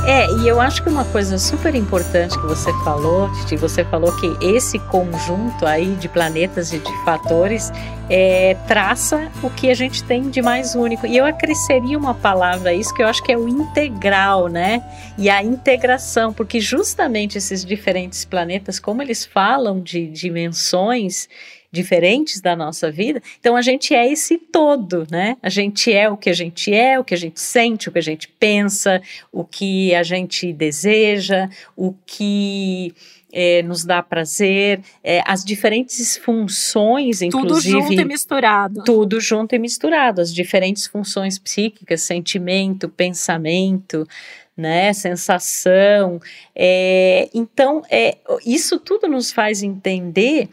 É, 0.07 0.27
e 0.33 0.47
eu 0.47 0.61
acho 0.61 0.83
que 0.83 0.89
uma 0.89 1.03
coisa 1.05 1.39
super 1.39 1.73
importante 1.73 2.39
que 2.39 2.45
você 2.45 2.71
falou, 2.83 3.27
Titi, 3.33 3.55
você 3.55 3.83
falou 3.83 4.15
que 4.17 4.37
esse 4.39 4.77
conjunto 4.77 5.65
aí 5.65 5.95
de 5.95 6.07
planetas 6.07 6.71
e 6.71 6.77
de 6.77 7.03
fatores 7.03 7.71
é, 8.07 8.55
traça 8.67 9.31
o 9.41 9.49
que 9.49 9.67
a 9.71 9.73
gente 9.73 10.03
tem 10.03 10.29
de 10.29 10.43
mais 10.43 10.75
único. 10.75 11.07
E 11.07 11.17
eu 11.17 11.25
acresceria 11.25 11.97
uma 11.97 12.13
palavra 12.13 12.69
a 12.69 12.73
isso 12.73 12.93
que 12.93 13.01
eu 13.01 13.07
acho 13.07 13.23
que 13.23 13.31
é 13.31 13.37
o 13.37 13.49
integral, 13.49 14.47
né? 14.47 14.83
E 15.17 15.27
a 15.27 15.41
integração, 15.41 16.31
porque 16.31 16.59
justamente 16.59 17.39
esses 17.39 17.65
diferentes 17.65 18.23
planetas, 18.23 18.79
como 18.79 19.01
eles 19.01 19.25
falam 19.25 19.81
de 19.81 20.05
dimensões, 20.05 21.27
diferentes 21.75 22.39
da 22.39 22.55
nossa 22.55 22.89
vida. 22.89 23.21
Então 23.39 23.55
a 23.55 23.61
gente 23.61 23.93
é 23.93 24.09
esse 24.09 24.37
todo, 24.37 25.05
né? 25.11 25.35
A 25.43 25.49
gente 25.49 25.91
é 25.91 26.09
o 26.09 26.15
que 26.15 26.29
a 26.29 26.33
gente 26.33 26.73
é, 26.73 26.97
o 26.97 27.03
que 27.03 27.13
a 27.13 27.17
gente 27.17 27.39
sente, 27.39 27.89
o 27.89 27.91
que 27.91 27.99
a 27.99 28.03
gente 28.03 28.27
pensa, 28.39 29.01
o 29.31 29.43
que 29.43 29.93
a 29.93 30.03
gente 30.03 30.53
deseja, 30.53 31.49
o 31.75 31.93
que 32.05 32.93
é, 33.33 33.61
nos 33.63 33.83
dá 33.83 34.01
prazer, 34.01 34.79
é, 35.03 35.21
as 35.25 35.43
diferentes 35.43 36.15
funções, 36.15 37.21
inclusive. 37.21 37.73
Tudo 37.75 37.87
junto 37.89 38.01
e 38.01 38.05
misturado. 38.05 38.83
Tudo 38.85 39.19
junto 39.19 39.53
e 39.53 39.59
misturado, 39.59 40.21
as 40.21 40.33
diferentes 40.33 40.87
funções 40.87 41.37
psíquicas, 41.37 42.01
sentimento, 42.01 42.87
pensamento, 42.87 44.07
né, 44.55 44.93
sensação. 44.93 46.21
É, 46.55 47.29
então, 47.33 47.83
é, 47.89 48.17
isso 48.45 48.79
tudo 48.79 49.07
nos 49.07 49.33
faz 49.33 49.61
entender 49.61 50.47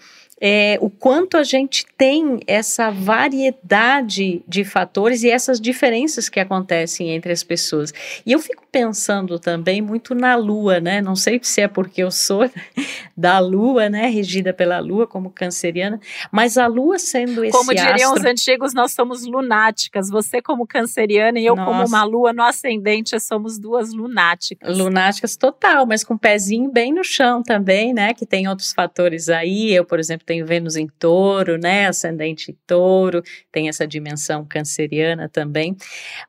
é, 0.45 0.77
o 0.81 0.91
quanto 0.91 1.37
a 1.37 1.45
gente 1.45 1.87
tem 1.97 2.41
essa 2.49 2.91
variedade 2.91 4.43
de 4.49 4.65
fatores 4.65 5.23
e 5.23 5.31
essas 5.31 5.61
diferenças 5.61 6.29
que 6.29 6.41
acontecem 6.41 7.11
entre 7.11 7.31
as 7.31 7.45
pessoas. 7.45 7.95
E 8.27 8.33
eu 8.33 8.41
fico 8.41 8.65
pensando 8.73 9.39
também 9.39 9.81
muito 9.81 10.17
na 10.17 10.35
Lua, 10.35 10.81
né? 10.81 11.01
Não 11.01 11.15
sei 11.15 11.39
se 11.41 11.61
é 11.61 11.69
porque 11.69 12.03
eu 12.03 12.11
sou 12.11 12.51
da 13.17 13.39
Lua, 13.39 13.89
né? 13.89 14.09
Regida 14.09 14.53
pela 14.53 14.81
Lua 14.81 15.07
como 15.07 15.31
canceriana, 15.31 16.01
mas 16.33 16.59
a 16.59 16.67
Lua 16.67 16.99
sendo 16.99 17.45
esse 17.45 17.57
Como 17.57 17.73
diriam 17.73 18.13
astro... 18.13 18.19
os 18.19 18.25
antigos, 18.25 18.75
nós 18.75 18.93
somos 18.93 19.25
lunáticas. 19.25 20.11
Você 20.11 20.43
como 20.43 20.67
canceriana 20.67 21.39
e 21.39 21.47
eu 21.47 21.55
Nossa. 21.55 21.71
como 21.71 21.87
uma 21.87 22.03
Lua 22.03 22.33
no 22.33 22.43
ascendente, 22.43 23.19
somos 23.21 23.61
duas 23.61 23.93
lunáticas. 23.93 24.77
Lunáticas 24.77 25.37
total, 25.37 25.87
mas 25.87 26.03
com 26.03 26.15
o 26.15 26.19
pezinho 26.19 26.69
bem 26.69 26.93
no 26.93 27.05
chão 27.05 27.45
também, 27.45 27.95
né? 27.95 28.13
Que 28.13 28.27
tem 28.27 28.49
outros 28.49 28.73
fatores 28.73 29.29
aí. 29.29 29.73
Eu, 29.73 29.85
por 29.85 30.01
exemplo, 30.01 30.32
tenho 30.33 30.47
Vênus 30.47 30.77
em 30.77 30.87
touro, 30.87 31.59
né? 31.59 31.87
Ascendente 31.87 32.57
touro, 32.67 33.23
tem 33.51 33.69
essa 33.69 33.87
dimensão 33.87 34.47
canceriana 34.47 35.29
também. 35.29 35.77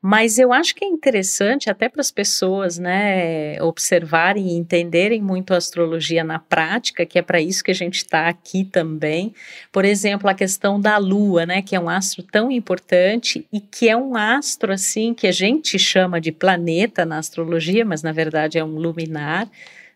Mas 0.01 0.37
eu 0.37 0.51
acho 0.51 0.75
que 0.75 0.83
é 0.83 0.87
interessante 0.87 1.69
até 1.69 1.87
para 1.87 2.01
as 2.01 2.11
pessoas, 2.11 2.77
né, 2.77 3.61
observarem 3.61 4.49
e 4.49 4.57
entenderem 4.57 5.21
muito 5.21 5.53
a 5.53 5.57
astrologia 5.57 6.23
na 6.23 6.37
prática, 6.37 7.05
que 7.05 7.17
é 7.17 7.21
para 7.21 7.39
isso 7.39 7.63
que 7.63 7.71
a 7.71 7.75
gente 7.75 7.95
está 7.95 8.27
aqui 8.27 8.65
também. 8.65 9.33
Por 9.71 9.85
exemplo, 9.85 10.29
a 10.29 10.33
questão 10.33 10.79
da 10.79 10.97
Lua, 10.97 11.45
né, 11.45 11.61
que 11.61 11.75
é 11.75 11.79
um 11.79 11.89
astro 11.89 12.23
tão 12.23 12.51
importante 12.51 13.47
e 13.53 13.61
que 13.61 13.87
é 13.87 13.95
um 13.95 14.17
astro 14.17 14.73
assim 14.73 15.13
que 15.13 15.27
a 15.27 15.31
gente 15.31 15.79
chama 15.79 16.19
de 16.19 16.31
planeta 16.31 17.05
na 17.05 17.19
astrologia, 17.19 17.85
mas 17.85 18.03
na 18.03 18.11
verdade 18.11 18.57
é 18.57 18.63
um 18.63 18.75
luminar, 18.75 19.49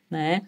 né? 0.10 0.44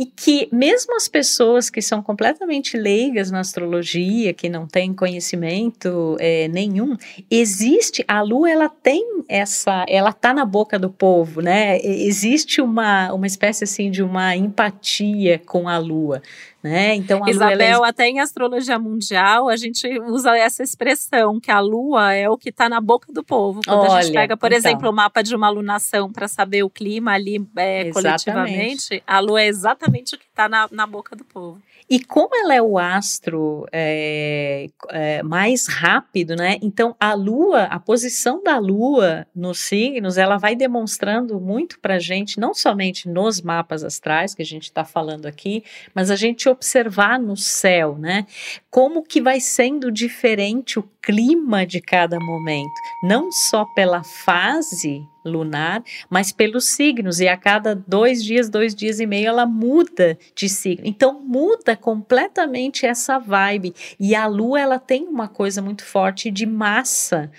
E 0.00 0.06
que 0.06 0.48
mesmo 0.50 0.96
as 0.96 1.06
pessoas 1.06 1.68
que 1.68 1.82
são 1.82 2.02
completamente 2.02 2.74
leigas 2.74 3.30
na 3.30 3.40
astrologia, 3.40 4.32
que 4.32 4.48
não 4.48 4.66
têm 4.66 4.94
conhecimento 4.94 6.16
é, 6.18 6.48
nenhum, 6.48 6.96
existe 7.30 8.02
a 8.08 8.22
Lua, 8.22 8.50
ela 8.50 8.70
tem 8.70 9.22
essa, 9.28 9.84
ela 9.86 10.10
tá 10.10 10.32
na 10.32 10.46
boca 10.46 10.78
do 10.78 10.88
povo, 10.88 11.42
né? 11.42 11.78
Existe 11.82 12.62
uma 12.62 13.12
uma 13.12 13.26
espécie 13.26 13.64
assim 13.64 13.90
de 13.90 14.02
uma 14.02 14.34
empatia 14.34 15.38
com 15.38 15.68
a 15.68 15.76
Lua. 15.76 16.22
Né? 16.62 16.94
Então, 16.94 17.24
a 17.24 17.30
Isabel, 17.30 17.78
lua, 17.78 17.86
é... 17.86 17.90
até 17.90 18.08
em 18.08 18.20
astrologia 18.20 18.78
mundial, 18.78 19.48
a 19.48 19.56
gente 19.56 19.88
usa 20.00 20.36
essa 20.36 20.62
expressão, 20.62 21.40
que 21.40 21.50
a 21.50 21.58
lua 21.58 22.12
é 22.12 22.28
o 22.28 22.36
que 22.36 22.50
está 22.50 22.68
na 22.68 22.80
boca 22.80 23.10
do 23.12 23.24
povo. 23.24 23.62
Quando 23.64 23.80
Olha, 23.80 23.94
a 23.94 24.02
gente 24.02 24.12
pega, 24.12 24.36
por 24.36 24.52
então. 24.52 24.58
exemplo, 24.58 24.90
o 24.90 24.92
mapa 24.92 25.22
de 25.22 25.34
uma 25.34 25.46
alunação 25.46 26.12
para 26.12 26.28
saber 26.28 26.62
o 26.62 26.68
clima 26.68 27.12
ali 27.12 27.42
é, 27.56 27.90
coletivamente, 27.90 29.02
a 29.06 29.20
lua 29.20 29.40
é 29.40 29.46
exatamente 29.46 30.14
o 30.14 30.18
que 30.18 30.26
está 30.26 30.48
na, 30.48 30.68
na 30.70 30.86
boca 30.86 31.16
do 31.16 31.24
povo. 31.24 31.62
E 31.90 31.98
como 31.98 32.36
ela 32.36 32.54
é 32.54 32.62
o 32.62 32.78
astro 32.78 33.66
é, 33.72 34.68
é, 34.90 35.24
mais 35.24 35.66
rápido, 35.66 36.36
né? 36.36 36.56
Então 36.62 36.94
a 37.00 37.14
Lua, 37.14 37.64
a 37.64 37.80
posição 37.80 38.40
da 38.40 38.58
Lua 38.58 39.26
nos 39.34 39.58
signos, 39.58 40.16
ela 40.16 40.36
vai 40.36 40.54
demonstrando 40.54 41.40
muito 41.40 41.80
para 41.80 41.98
gente, 41.98 42.38
não 42.38 42.54
somente 42.54 43.08
nos 43.08 43.40
mapas 43.40 43.82
astrais 43.82 44.36
que 44.36 44.42
a 44.42 44.46
gente 44.46 44.64
está 44.64 44.84
falando 44.84 45.26
aqui, 45.26 45.64
mas 45.92 46.12
a 46.12 46.16
gente 46.16 46.48
observar 46.50 47.18
no 47.18 47.36
céu, 47.36 47.96
né? 47.98 48.26
Como 48.70 49.02
que 49.02 49.20
vai 49.20 49.40
sendo 49.40 49.90
diferente 49.90 50.78
o 50.78 50.88
clima 51.02 51.66
de 51.66 51.80
cada 51.80 52.18
momento, 52.20 52.74
não 53.02 53.32
só 53.32 53.64
pela 53.64 54.02
fase 54.02 55.06
lunar, 55.24 55.82
mas 56.08 56.32
pelos 56.32 56.66
signos. 56.66 57.20
E 57.20 57.28
a 57.28 57.36
cada 57.36 57.74
dois 57.74 58.22
dias, 58.22 58.48
dois 58.48 58.74
dias 58.74 59.00
e 59.00 59.06
meio, 59.06 59.28
ela 59.28 59.46
muda 59.46 60.18
de 60.34 60.48
signo. 60.48 60.86
Então 60.86 61.20
muda 61.20 61.76
completamente 61.76 62.86
essa 62.86 63.18
vibe. 63.18 63.74
E 63.98 64.14
a 64.14 64.26
Lua 64.26 64.60
ela 64.60 64.78
tem 64.78 65.06
uma 65.06 65.28
coisa 65.28 65.62
muito 65.62 65.84
forte 65.84 66.30
de 66.30 66.46
massa 66.46 67.30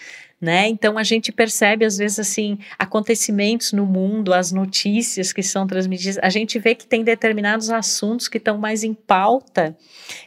né? 0.42 0.68
Então 0.68 0.98
a 0.98 1.04
gente 1.04 1.32
percebe 1.32 1.86
às 1.86 1.98
vezes 1.98 2.18
assim 2.18 2.58
acontecimentos 2.80 3.72
no 3.72 3.86
mundo, 3.86 4.34
as 4.34 4.52
notícias 4.52 5.32
que 5.32 5.44
são 5.44 5.68
transmitidas, 5.68 6.18
a 6.22 6.30
gente 6.30 6.58
vê 6.58 6.74
que 6.74 6.88
tem 6.88 7.04
determinados 7.04 7.70
assuntos 7.70 8.28
que 8.28 8.38
estão 8.40 8.58
mais 8.58 8.84
em 8.84 8.94
pauta 8.96 9.78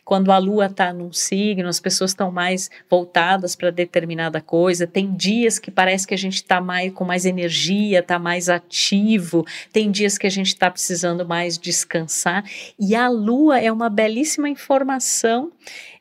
quando 0.05 0.31
a 0.31 0.39
lua 0.39 0.67
está 0.67 0.93
num 0.93 1.13
signo, 1.13 1.69
as 1.69 1.81
pessoas 1.81 2.13
estão 2.13 2.31
mais 2.31 2.71
voltadas 2.89 3.57
para 3.57 3.71
determinada 3.71 4.41
coisa. 4.41 4.87
Tem 4.87 5.15
dias 5.15 5.59
que 5.59 5.71
parece 5.71 6.07
que 6.07 6.15
a 6.15 6.19
gente 6.19 6.37
está 6.37 6.61
mais 6.61 6.93
com 6.93 7.05
mais 7.05 7.25
energia, 7.25 8.01
está 8.01 8.19
mais 8.19 8.49
ativo. 8.49 9.45
Tem 9.73 9.91
dias 9.91 10.19
que 10.19 10.27
a 10.27 10.31
gente 10.31 10.49
está 10.49 10.71
precisando 10.71 11.27
mais 11.27 11.59
descansar. 11.59 12.45
E 12.79 12.95
a 12.95 13.09
lua 13.09 13.59
é 13.59 13.73
uma 13.73 13.89
belíssima 13.89 14.49
informação 14.49 15.51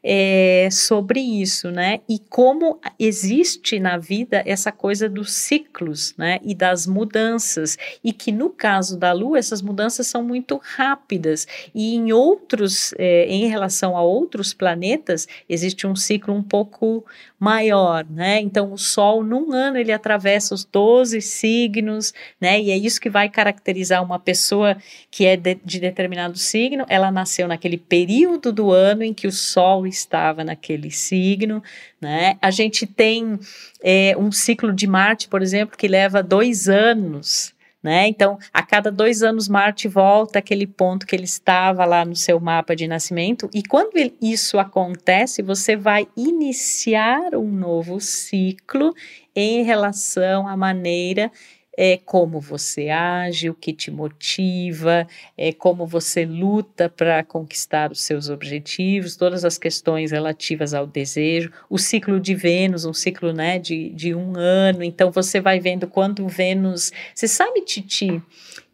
é, 0.04 0.68
sobre 0.70 1.22
isso, 1.22 1.72
né? 1.72 2.02
E 2.10 2.20
como 2.20 2.80
existe 3.00 3.80
na 3.80 3.98
vida 3.98 4.44
essa 4.46 4.72
coisa 4.72 5.08
dos 5.08 5.32
ciclos, 5.32 6.13
né? 6.18 6.39
E 6.44 6.54
das 6.54 6.86
mudanças. 6.86 7.78
E 8.04 8.12
que 8.12 8.32
no 8.32 8.50
caso 8.50 8.98
da 8.98 9.13
Lua, 9.13 9.39
essas 9.39 9.62
mudanças 9.62 10.08
são 10.08 10.22
muito 10.22 10.60
rápidas. 10.62 11.48
E 11.74 11.96
em 11.96 12.12
outros, 12.12 12.94
é, 12.98 13.26
em 13.28 13.48
relação 13.48 13.96
a 13.96 14.02
outros 14.02 14.54
planetas, 14.54 15.28
existe 15.48 15.88
um 15.88 15.96
ciclo 15.96 16.34
um 16.34 16.44
pouco 16.44 17.06
maior, 17.39 18.06
né? 18.10 18.39
Então, 18.39 18.72
o 18.72 18.78
Sol, 18.78 19.24
num 19.24 19.52
ano, 19.52 19.78
ele 19.78 19.92
atravessa 19.92 20.56
os 20.56 20.63
12 20.63 21.22
signos, 21.22 22.13
né? 22.39 22.60
E 22.60 22.72
é 22.72 22.78
isso 22.78 23.02
que 23.02 23.10
vai 23.10 23.30
caracterizar 23.30 24.04
uma 24.04 24.18
pessoa 24.20 24.78
que 25.12 25.26
é 25.26 25.36
de, 25.36 25.56
de 25.56 25.80
determinado 25.80 26.38
signo. 26.38 26.86
Ela 26.88 27.12
nasceu 27.12 27.48
naquele 27.48 27.78
período 27.78 28.52
do 28.52 28.72
ano 28.72 29.04
em 29.04 29.13
que 29.13 29.28
o 29.28 29.32
Sol 29.32 29.86
estava 29.94 30.44
naquele 30.44 30.92
signo, 30.92 31.64
né? 32.02 32.38
A 32.42 32.52
gente 32.52 32.86
tem 32.86 33.40
é, 33.82 34.16
um 34.18 34.32
ciclo 34.32 34.74
de 34.74 34.88
Marte, 34.88 35.28
por 35.28 35.42
exemplo, 35.42 35.78
que 35.78 35.88
leva 35.88 36.22
dois 36.22 36.68
anos, 36.68 37.54
né? 37.84 38.08
Então, 38.08 38.40
a 38.54 38.64
cada 38.64 38.90
dois 38.90 39.22
anos, 39.22 39.50
Marte 39.50 39.90
volta 39.90 40.40
àquele 40.40 40.66
ponto 40.66 41.06
que 41.06 41.14
ele 41.14 41.26
estava 41.26 41.84
lá 41.84 42.06
no 42.06 42.16
seu 42.16 42.40
mapa 42.40 42.76
de 42.76 42.88
nascimento, 42.88 43.50
e 43.54 43.62
quando 43.62 43.92
isso 44.22 44.58
acontece, 44.58 45.42
você 45.42 45.76
vai 45.76 46.08
iniciar 46.16 47.36
um 47.36 47.52
novo 47.52 48.00
ciclo 48.00 48.96
em 49.36 49.64
relação 49.64 50.48
à 50.48 50.56
maneira 50.56 51.30
é 51.78 51.98
como 51.98 52.40
você 52.40 52.90
age, 52.90 53.50
o 53.50 53.54
que 53.54 53.74
te 53.74 53.90
motiva, 53.90 55.08
é 55.38 55.52
como 55.52 55.88
você 55.88 56.26
luta 56.26 56.88
para 56.88 57.24
conquistar 57.24 57.92
os 57.92 58.02
seus 58.02 58.30
objetivos, 58.30 59.16
todas 59.16 59.44
as 59.44 59.58
questões 59.58 60.12
relativas 60.12 60.74
ao 60.74 60.86
desejo, 60.86 61.52
o 61.70 61.78
ciclo 61.78 62.20
de 62.20 62.36
Vênus, 62.36 62.86
um 62.86 62.94
ciclo 62.94 63.34
né, 63.34 63.58
de, 63.58 63.90
de 63.90 64.14
um 64.14 64.36
ano, 64.38 64.84
então 64.84 65.12
você 65.12 65.42
vai 65.42 65.60
vendo 65.60 65.88
quando 65.88 66.28
Vênus. 66.28 66.92
Você 67.14 67.28
sabe, 67.28 67.62
Titi, 67.62 68.22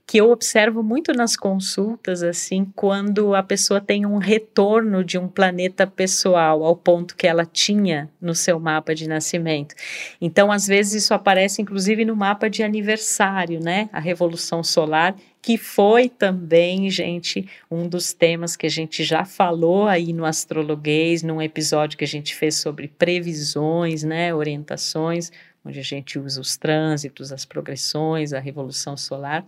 que 0.10 0.17
eu 0.17 0.32
observo 0.32 0.82
muito 0.82 1.13
nas 1.13 1.38
consultas, 1.38 2.24
assim, 2.24 2.65
quando 2.76 3.36
a 3.36 3.43
pessoa 3.43 3.80
tem 3.80 4.08
um 4.08 4.17
retorno 4.17 5.04
de 5.04 5.19
um 5.19 5.28
planeta 5.28 5.86
pessoal 5.86 6.63
ao 6.63 6.76
ponto 6.76 7.15
que 7.15 7.28
ela 7.28 7.45
tinha 7.45 8.10
no 8.19 8.34
seu 8.34 8.60
mapa 8.60 8.95
de 8.95 9.08
nascimento. 9.08 9.76
Então, 10.19 10.52
às 10.52 10.65
vezes, 10.65 11.04
isso 11.04 11.13
aparece 11.13 11.62
inclusive 11.62 12.06
no 12.06 12.15
mapa 12.15 12.50
de 12.50 12.63
aniversário, 12.63 13.60
né? 13.60 13.88
A 13.93 14.00
Revolução 14.00 14.63
Solar, 14.63 15.15
que 15.43 15.58
foi 15.60 16.10
também, 16.10 16.89
gente, 16.89 17.48
um 17.69 17.88
dos 17.88 18.12
temas 18.12 18.56
que 18.56 18.65
a 18.65 18.69
gente 18.69 19.04
já 19.04 19.24
falou 19.24 19.88
aí 19.88 20.12
no 20.12 20.26
Astrologuês, 20.26 21.22
num 21.22 21.39
episódio 21.39 22.00
que 22.00 22.04
a 22.04 22.08
gente 22.08 22.34
fez 22.34 22.56
sobre 22.56 22.88
previsões, 22.88 24.04
né, 24.04 24.34
orientações 24.34 25.32
onde 25.70 25.80
a 25.80 25.84
gente 25.84 26.20
usa 26.20 26.42
os 26.42 26.58
trânsitos, 26.58 27.32
as 27.32 27.46
progressões, 27.46 28.34
a 28.34 28.40
revolução 28.40 28.98
solar. 28.98 29.46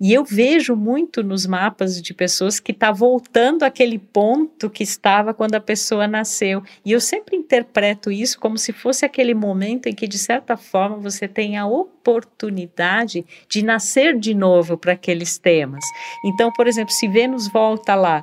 E 0.00 0.12
eu 0.12 0.24
vejo 0.24 0.76
muito 0.76 1.22
nos 1.22 1.46
mapas 1.46 2.00
de 2.00 2.14
pessoas 2.14 2.60
que 2.60 2.72
está 2.72 2.92
voltando 2.92 3.64
àquele 3.64 3.98
ponto 3.98 4.70
que 4.70 4.82
estava 4.82 5.34
quando 5.34 5.54
a 5.54 5.60
pessoa 5.60 6.06
nasceu. 6.06 6.62
E 6.84 6.92
eu 6.92 7.00
sempre 7.00 7.36
interpreto 7.36 8.12
isso 8.12 8.38
como 8.38 8.58
se 8.58 8.72
fosse 8.72 9.04
aquele 9.04 9.34
momento 9.34 9.88
em 9.88 9.94
que, 9.94 10.06
de 10.06 10.18
certa 10.18 10.56
forma, 10.56 10.96
você 10.98 11.26
tem 11.26 11.56
a 11.56 11.66
oportunidade 11.66 13.24
de 13.48 13.62
nascer 13.62 14.18
de 14.18 14.34
novo 14.34 14.76
para 14.76 14.92
aqueles 14.92 15.38
temas. 15.38 15.84
Então, 16.24 16.52
por 16.52 16.66
exemplo, 16.66 16.92
se 16.92 17.08
Vênus 17.08 17.48
volta 17.48 17.94
lá 17.94 18.22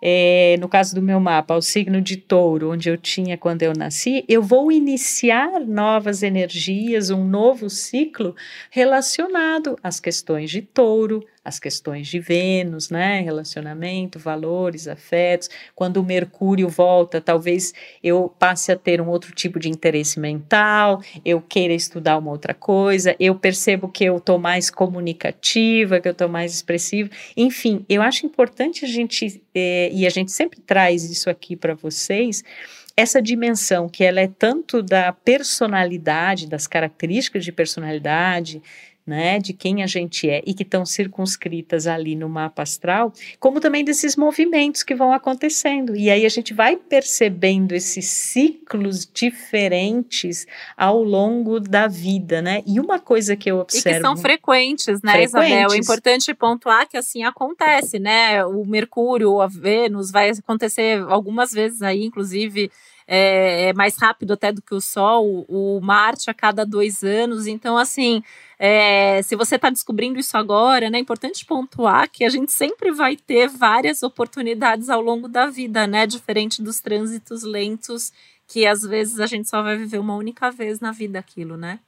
é, 0.00 0.56
no 0.60 0.68
caso 0.68 0.94
do 0.94 1.02
meu 1.02 1.18
mapa, 1.18 1.54
o 1.54 1.62
signo 1.62 2.00
de 2.00 2.16
touro, 2.16 2.72
onde 2.72 2.88
eu 2.88 2.96
tinha 2.96 3.36
quando 3.36 3.62
eu 3.62 3.72
nasci, 3.76 4.24
eu 4.28 4.42
vou 4.42 4.70
iniciar 4.70 5.60
novas 5.60 6.22
energias, 6.22 7.10
um 7.10 7.24
novo 7.24 7.68
ciclo 7.68 8.34
relacionado 8.70 9.76
às 9.82 9.98
questões 9.98 10.50
de 10.50 10.62
touro, 10.62 11.24
as 11.44 11.58
questões 11.58 12.06
de 12.08 12.20
Vênus, 12.20 12.90
né? 12.90 13.20
Relacionamento, 13.20 14.18
valores, 14.18 14.86
afetos. 14.86 15.48
Quando 15.74 15.98
o 15.98 16.04
Mercúrio 16.04 16.68
volta, 16.68 17.20
talvez 17.20 17.72
eu 18.02 18.32
passe 18.38 18.70
a 18.72 18.76
ter 18.76 19.00
um 19.00 19.08
outro 19.08 19.32
tipo 19.32 19.58
de 19.58 19.68
interesse 19.68 20.20
mental, 20.20 21.02
eu 21.24 21.40
queira 21.40 21.72
estudar 21.72 22.18
uma 22.18 22.30
outra 22.30 22.54
coisa, 22.54 23.16
eu 23.18 23.34
percebo 23.34 23.88
que 23.88 24.04
eu 24.04 24.18
estou 24.18 24.38
mais 24.38 24.70
comunicativa, 24.70 26.00
que 26.00 26.08
eu 26.08 26.12
estou 26.12 26.28
mais 26.28 26.52
expressiva. 26.52 27.10
Enfim, 27.36 27.84
eu 27.88 28.02
acho 28.02 28.26
importante 28.26 28.84
a 28.84 28.88
gente, 28.88 29.42
eh, 29.54 29.90
e 29.92 30.06
a 30.06 30.10
gente 30.10 30.32
sempre 30.32 30.60
traz 30.60 31.04
isso 31.04 31.30
aqui 31.30 31.56
para 31.56 31.74
vocês, 31.74 32.42
essa 32.98 33.22
dimensão 33.22 33.88
que 33.88 34.02
ela 34.02 34.20
é 34.20 34.26
tanto 34.26 34.82
da 34.82 35.12
personalidade, 35.12 36.48
das 36.48 36.66
características 36.66 37.44
de 37.44 37.52
personalidade, 37.52 38.60
né, 39.08 39.38
de 39.38 39.54
quem 39.54 39.82
a 39.82 39.86
gente 39.86 40.28
é 40.28 40.42
e 40.46 40.52
que 40.52 40.62
estão 40.62 40.84
circunscritas 40.84 41.86
ali 41.86 42.14
no 42.14 42.28
mapa 42.28 42.62
astral, 42.62 43.10
como 43.40 43.58
também 43.58 43.82
desses 43.82 44.16
movimentos 44.16 44.82
que 44.82 44.94
vão 44.94 45.14
acontecendo. 45.14 45.96
E 45.96 46.10
aí 46.10 46.26
a 46.26 46.28
gente 46.28 46.52
vai 46.52 46.76
percebendo 46.76 47.72
esses 47.72 48.04
ciclos 48.06 49.08
diferentes 49.10 50.46
ao 50.76 51.02
longo 51.02 51.58
da 51.58 51.88
vida, 51.88 52.42
né? 52.42 52.62
E 52.66 52.78
uma 52.78 52.98
coisa 52.98 53.34
que 53.34 53.50
eu 53.50 53.60
observo. 53.60 53.88
E 53.88 53.94
que 53.94 54.00
são 54.00 54.16
frequentes, 54.16 55.00
né, 55.02 55.12
frequentes. 55.12 55.32
Isabel? 55.32 55.72
É 55.72 55.76
importante 55.78 56.34
pontuar 56.34 56.86
que 56.86 56.98
assim 56.98 57.24
acontece, 57.24 57.98
né? 57.98 58.44
O 58.44 58.66
Mercúrio, 58.66 59.40
a 59.40 59.46
Vênus, 59.46 60.10
vai 60.10 60.28
acontecer 60.28 61.00
algumas 61.08 61.50
vezes 61.50 61.80
aí, 61.80 62.04
inclusive 62.04 62.70
é, 63.10 63.70
é, 63.70 63.72
mais 63.72 63.96
rápido 63.96 64.34
até 64.34 64.52
do 64.52 64.60
que 64.60 64.74
o 64.74 64.80
Sol, 64.82 65.46
o 65.48 65.80
Marte 65.80 66.28
a 66.28 66.34
cada 66.34 66.66
dois 66.66 67.02
anos. 67.02 67.46
Então, 67.46 67.78
assim, 67.78 68.22
é, 68.58 69.22
se 69.22 69.34
você 69.34 69.56
está 69.56 69.70
descobrindo 69.70 70.18
isso 70.18 70.36
agora, 70.36 70.90
né, 70.90 70.98
é 70.98 71.00
importante 71.00 71.46
pontuar 71.46 72.10
que 72.10 72.22
a 72.22 72.28
gente 72.28 72.52
sempre 72.52 72.92
vai 72.92 73.16
ter 73.16 73.48
várias 73.48 74.02
oportunidades 74.02 74.90
ao 74.90 75.00
longo 75.00 75.26
da 75.26 75.46
vida, 75.46 75.86
né? 75.86 76.06
Diferente 76.06 76.62
dos 76.62 76.80
trânsitos 76.80 77.42
lentos, 77.44 78.12
que 78.46 78.66
às 78.66 78.82
vezes 78.82 79.18
a 79.20 79.26
gente 79.26 79.48
só 79.48 79.62
vai 79.62 79.78
viver 79.78 79.98
uma 79.98 80.14
única 80.14 80.50
vez 80.50 80.78
na 80.78 80.92
vida 80.92 81.18
aquilo, 81.18 81.56
né? 81.56 81.80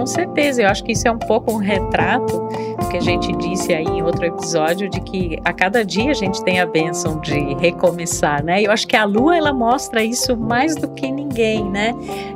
Com 0.00 0.06
certeza, 0.06 0.62
eu 0.62 0.68
acho 0.68 0.82
que 0.82 0.92
isso 0.92 1.06
é 1.06 1.10
um 1.10 1.18
pouco 1.18 1.52
um 1.52 1.58
retrato 1.58 2.48
que 2.90 2.96
a 2.96 3.00
gente 3.00 3.30
disse 3.36 3.74
aí 3.74 3.84
em 3.84 4.02
outro 4.02 4.24
episódio 4.24 4.88
de 4.88 4.98
que 5.02 5.38
a 5.44 5.52
cada 5.52 5.84
dia 5.84 6.10
a 6.10 6.14
gente 6.14 6.42
tem 6.42 6.58
a 6.58 6.66
bênção 6.66 7.20
de 7.20 7.54
recomeçar, 7.56 8.42
né? 8.42 8.62
Eu 8.62 8.72
acho 8.72 8.88
que 8.88 8.96
a 8.96 9.04
lua 9.04 9.36
ela 9.36 9.52
mostra 9.52 10.02
isso 10.02 10.36
mais 10.36 10.74
do 10.74 10.88
que 10.88 11.08
ninguém, 11.12 11.62
né? 11.70 11.92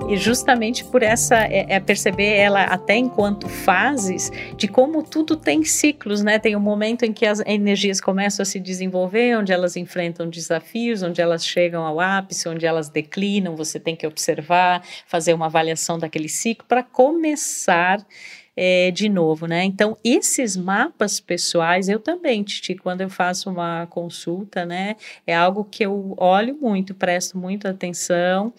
E 0.09 0.17
justamente 0.19 0.85
por 0.85 1.03
essa 1.03 1.37
é, 1.37 1.65
é 1.71 1.81
perceber 1.81 2.37
ela 2.37 2.65
até 2.65 2.97
enquanto 2.97 3.49
fases 3.49 4.31
de 4.57 4.69
como 4.69 5.03
tudo 5.03 5.35
tem 5.35 5.65
ciclos, 5.65 6.23
né? 6.23 6.39
Tem 6.39 6.55
um 6.55 6.61
momento 6.61 7.05
em 7.05 7.13
que 7.13 7.25
as 7.25 7.41
energias 7.47 8.01
começam 8.01 8.43
a 8.43 8.47
se 8.47 8.61
desenvolver, 8.61 9.37
onde 9.39 9.53
elas 9.53 9.75
enfrentam 9.75 10.29
desafios, 10.29 11.03
onde 11.03 11.21
elas 11.21 11.45
chegam 11.45 11.83
ao 11.83 11.99
ápice, 11.99 12.47
onde 12.47 12.67
elas 12.67 12.91
declinam. 12.91 13.57
Você 13.57 13.81
tem 13.81 13.97
que 13.97 14.07
observar, 14.07 14.85
fazer 15.07 15.33
uma 15.33 15.47
avaliação 15.47 15.99
daquele 15.99 16.29
ciclo 16.29 16.67
para 16.69 16.83
começar 16.83 17.54
é, 18.57 18.91
de 18.91 19.09
novo, 19.09 19.47
né? 19.47 19.65
Então, 19.65 19.97
esses 20.05 20.57
mapas 20.57 21.21
pessoais, 21.21 21.89
eu 21.89 21.99
também, 21.99 22.43
Titi, 22.43 22.75
quando 22.75 23.01
eu 23.01 23.11
faço 23.11 23.51
uma 23.51 23.87
consulta, 23.89 24.65
né, 24.65 24.97
é 25.27 25.35
algo 25.35 25.65
que 25.65 25.85
eu 25.85 26.15
olho 26.17 26.57
muito, 26.61 26.95
presto 26.95 27.37
muita 27.37 27.71
atenção, 27.71 28.53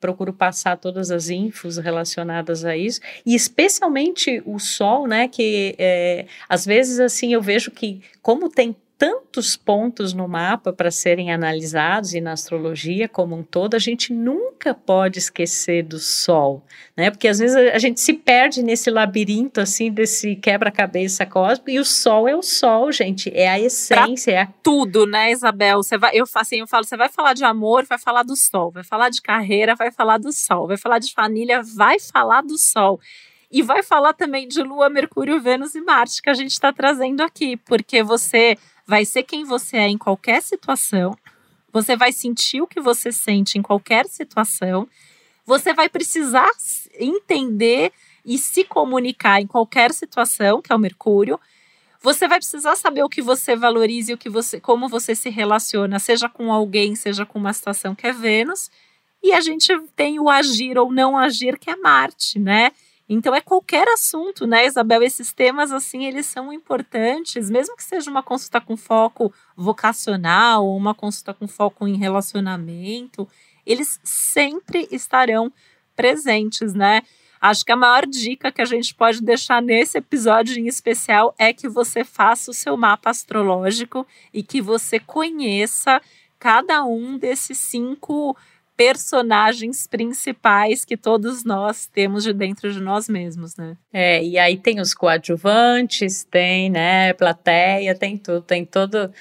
procuro 0.00 0.32
passar 0.32 0.76
todas 0.78 1.10
as 1.10 1.28
infos 1.28 1.76
relacionadas 1.76 2.64
a 2.64 2.76
isso, 2.76 3.00
e 3.24 3.34
especialmente 3.34 4.42
o 4.44 4.58
sol, 4.58 5.06
né, 5.06 5.28
que 5.28 5.74
é, 5.78 6.26
às 6.48 6.64
vezes, 6.64 6.98
assim, 6.98 7.32
eu 7.32 7.42
vejo 7.42 7.70
que 7.70 8.00
como 8.22 8.48
tem 8.48 8.74
tantos 9.02 9.56
pontos 9.56 10.12
no 10.12 10.28
mapa 10.28 10.72
para 10.72 10.88
serem 10.88 11.32
analisados 11.32 12.14
e 12.14 12.20
na 12.20 12.30
astrologia 12.30 13.08
como 13.08 13.34
um 13.34 13.42
todo, 13.42 13.74
a 13.74 13.78
gente 13.80 14.12
nunca 14.12 14.72
pode 14.72 15.18
esquecer 15.18 15.82
do 15.82 15.98
Sol, 15.98 16.62
né? 16.96 17.10
Porque 17.10 17.26
às 17.26 17.40
vezes 17.40 17.56
a, 17.56 17.78
gente 17.80 18.00
se 18.00 18.12
perde 18.12 18.62
nesse 18.62 18.92
labirinto 18.92 19.60
assim 19.60 19.90
desse 19.90 20.36
quebra-cabeça 20.36 21.26
cósmico 21.26 21.68
e 21.68 21.80
o 21.80 21.84
Sol 21.84 22.28
é 22.28 22.36
o 22.36 22.42
Sol, 22.42 22.92
gente, 22.92 23.28
é 23.34 23.48
a 23.48 23.58
essência, 23.58 24.32
pra 24.34 24.40
é 24.40 24.44
a... 24.44 24.48
tudo, 24.62 25.04
né, 25.04 25.32
Isabel? 25.32 25.82
Você 25.82 25.98
vai, 25.98 26.12
eu 26.14 26.24
assim, 26.36 26.60
eu 26.60 26.66
falo, 26.68 26.84
você 26.84 26.96
vai 26.96 27.08
falar 27.08 27.32
de 27.32 27.42
amor, 27.42 27.84
vai 27.84 27.98
falar 27.98 28.22
do 28.22 28.36
Sol, 28.36 28.70
vai 28.70 28.84
falar 28.84 29.08
de 29.08 29.20
carreira, 29.20 29.74
vai 29.74 29.90
falar 29.90 30.18
do 30.18 30.32
Sol, 30.32 30.68
vai 30.68 30.76
falar 30.76 31.00
de 31.00 31.12
família, 31.12 31.60
vai 31.60 31.98
falar 31.98 32.42
do 32.42 32.56
Sol. 32.56 33.00
E 33.50 33.62
vai 33.62 33.82
falar 33.82 34.14
também 34.14 34.46
de 34.46 34.62
Lua, 34.62 34.88
Mercúrio, 34.88 35.40
Vênus 35.40 35.74
e 35.74 35.80
Marte, 35.80 36.22
que 36.22 36.30
a 36.30 36.34
gente 36.34 36.52
está 36.52 36.72
trazendo 36.72 37.20
aqui, 37.20 37.56
porque 37.56 38.02
você 38.02 38.56
vai 38.86 39.04
ser 39.04 39.22
quem 39.22 39.44
você 39.44 39.76
é 39.76 39.88
em 39.88 39.98
qualquer 39.98 40.42
situação, 40.42 41.16
você 41.72 41.96
vai 41.96 42.12
sentir 42.12 42.60
o 42.60 42.66
que 42.66 42.80
você 42.80 43.10
sente 43.10 43.58
em 43.58 43.62
qualquer 43.62 44.06
situação, 44.06 44.86
você 45.46 45.72
vai 45.72 45.88
precisar 45.88 46.50
entender 46.98 47.92
e 48.24 48.38
se 48.38 48.64
comunicar 48.64 49.40
em 49.40 49.46
qualquer 49.46 49.92
situação, 49.92 50.62
que 50.62 50.72
é 50.72 50.76
o 50.76 50.78
Mercúrio. 50.78 51.40
Você 52.00 52.28
vai 52.28 52.38
precisar 52.38 52.76
saber 52.76 53.02
o 53.02 53.08
que 53.08 53.22
você 53.22 53.56
valoriza 53.56 54.12
e 54.12 54.14
o 54.14 54.18
que 54.18 54.28
você, 54.28 54.60
como 54.60 54.88
você 54.88 55.14
se 55.14 55.30
relaciona, 55.30 55.98
seja 55.98 56.28
com 56.28 56.52
alguém, 56.52 56.94
seja 56.94 57.24
com 57.24 57.38
uma 57.38 57.52
situação 57.52 57.94
que 57.94 58.06
é 58.06 58.12
Vênus. 58.12 58.70
E 59.22 59.32
a 59.32 59.40
gente 59.40 59.72
tem 59.94 60.18
o 60.18 60.28
agir 60.28 60.76
ou 60.76 60.92
não 60.92 61.16
agir, 61.16 61.58
que 61.58 61.70
é 61.70 61.76
Marte, 61.76 62.38
né? 62.38 62.72
Então 63.08 63.34
é 63.34 63.40
qualquer 63.40 63.86
assunto, 63.88 64.46
né, 64.46 64.66
Isabel? 64.66 65.02
Esses 65.02 65.32
temas 65.32 65.72
assim, 65.72 66.04
eles 66.04 66.26
são 66.26 66.52
importantes, 66.52 67.50
mesmo 67.50 67.76
que 67.76 67.84
seja 67.84 68.10
uma 68.10 68.22
consulta 68.22 68.60
com 68.60 68.76
foco 68.76 69.32
vocacional 69.56 70.64
ou 70.66 70.76
uma 70.76 70.94
consulta 70.94 71.34
com 71.34 71.46
foco 71.46 71.86
em 71.86 71.96
relacionamento, 71.96 73.28
eles 73.66 74.00
sempre 74.02 74.88
estarão 74.90 75.52
presentes, 75.94 76.74
né? 76.74 77.02
Acho 77.40 77.64
que 77.64 77.72
a 77.72 77.76
maior 77.76 78.06
dica 78.06 78.52
que 78.52 78.62
a 78.62 78.64
gente 78.64 78.94
pode 78.94 79.20
deixar 79.20 79.60
nesse 79.60 79.98
episódio 79.98 80.56
em 80.56 80.68
especial 80.68 81.34
é 81.36 81.52
que 81.52 81.68
você 81.68 82.04
faça 82.04 82.52
o 82.52 82.54
seu 82.54 82.76
mapa 82.76 83.10
astrológico 83.10 84.06
e 84.32 84.44
que 84.44 84.62
você 84.62 85.00
conheça 85.00 86.00
cada 86.38 86.84
um 86.84 87.18
desses 87.18 87.58
cinco 87.58 88.36
personagens 88.76 89.86
principais 89.86 90.84
que 90.84 90.96
todos 90.96 91.44
nós 91.44 91.86
temos 91.86 92.24
de 92.24 92.32
dentro 92.32 92.72
de 92.72 92.80
nós 92.80 93.08
mesmos, 93.08 93.56
né? 93.56 93.76
É, 93.92 94.24
e 94.24 94.38
aí 94.38 94.56
tem 94.56 94.80
os 94.80 94.94
coadjuvantes, 94.94 96.24
tem, 96.24 96.70
né, 96.70 97.12
plateia, 97.12 97.94
tem 97.94 98.16
tudo, 98.16 98.42
tem 98.42 98.64
todo 98.64 99.12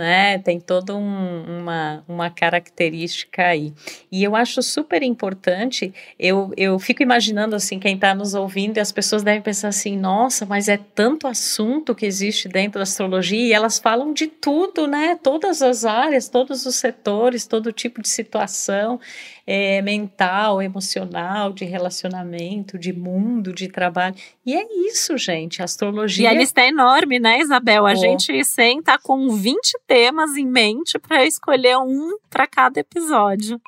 né? 0.00 0.38
Tem 0.38 0.58
toda 0.58 0.96
um, 0.96 1.60
uma, 1.60 2.02
uma 2.08 2.30
característica 2.30 3.42
aí. 3.42 3.72
E 4.10 4.24
eu 4.24 4.34
acho 4.34 4.62
super 4.62 5.02
importante, 5.02 5.92
eu, 6.18 6.52
eu 6.56 6.78
fico 6.78 7.02
imaginando 7.02 7.54
assim, 7.54 7.78
quem 7.78 7.94
está 7.94 8.14
nos 8.14 8.34
ouvindo, 8.34 8.78
e 8.78 8.80
as 8.80 8.90
pessoas 8.90 9.22
devem 9.22 9.42
pensar 9.42 9.68
assim, 9.68 9.96
nossa, 9.96 10.46
mas 10.46 10.68
é 10.68 10.78
tanto 10.78 11.26
assunto 11.26 11.94
que 11.94 12.06
existe 12.06 12.48
dentro 12.48 12.78
da 12.78 12.84
astrologia, 12.84 13.46
e 13.46 13.52
elas 13.52 13.78
falam 13.78 14.14
de 14.14 14.26
tudo, 14.26 14.86
né? 14.86 15.18
Todas 15.22 15.60
as 15.60 15.84
áreas, 15.84 16.28
todos 16.28 16.64
os 16.64 16.76
setores, 16.76 17.46
todo 17.46 17.70
tipo 17.70 18.00
de 18.00 18.08
situação 18.08 18.98
é, 19.52 19.82
mental, 19.82 20.62
emocional, 20.62 21.52
de 21.52 21.64
relacionamento, 21.64 22.78
de 22.78 22.92
mundo, 22.92 23.52
de 23.52 23.66
trabalho. 23.66 24.14
E 24.46 24.54
é 24.54 24.64
isso, 24.86 25.18
gente. 25.18 25.60
A 25.60 25.64
astrologia. 25.64 26.24
E 26.24 26.26
a 26.28 26.32
lista 26.32 26.60
é 26.60 26.68
enorme, 26.68 27.18
né, 27.18 27.40
Isabel? 27.40 27.84
A 27.84 27.90
oh. 27.90 27.96
gente 27.96 28.44
senta 28.44 28.96
com 28.96 29.28
20 29.30 29.76
temas 29.90 30.36
em 30.36 30.46
mente 30.46 31.00
para 31.00 31.26
escolher 31.26 31.76
um 31.78 32.16
para 32.30 32.46
cada 32.46 32.78
episódio. 32.78 33.60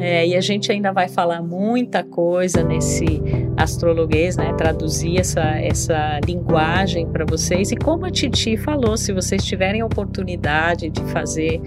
É, 0.00 0.26
e 0.26 0.34
a 0.34 0.40
gente 0.40 0.72
ainda 0.72 0.90
vai 0.90 1.08
falar 1.08 1.40
muita 1.40 2.02
coisa 2.02 2.64
nesse 2.64 3.22
astrologuês, 3.56 4.36
né? 4.36 4.52
Traduzir 4.54 5.20
essa, 5.20 5.42
essa 5.42 6.18
linguagem 6.26 7.06
para 7.06 7.24
vocês. 7.24 7.70
E 7.70 7.76
como 7.76 8.04
a 8.04 8.10
Titi 8.10 8.56
falou, 8.56 8.96
se 8.96 9.12
vocês 9.12 9.44
tiverem 9.44 9.80
a 9.80 9.86
oportunidade 9.86 10.90
de 10.90 11.04
fazer 11.12 11.60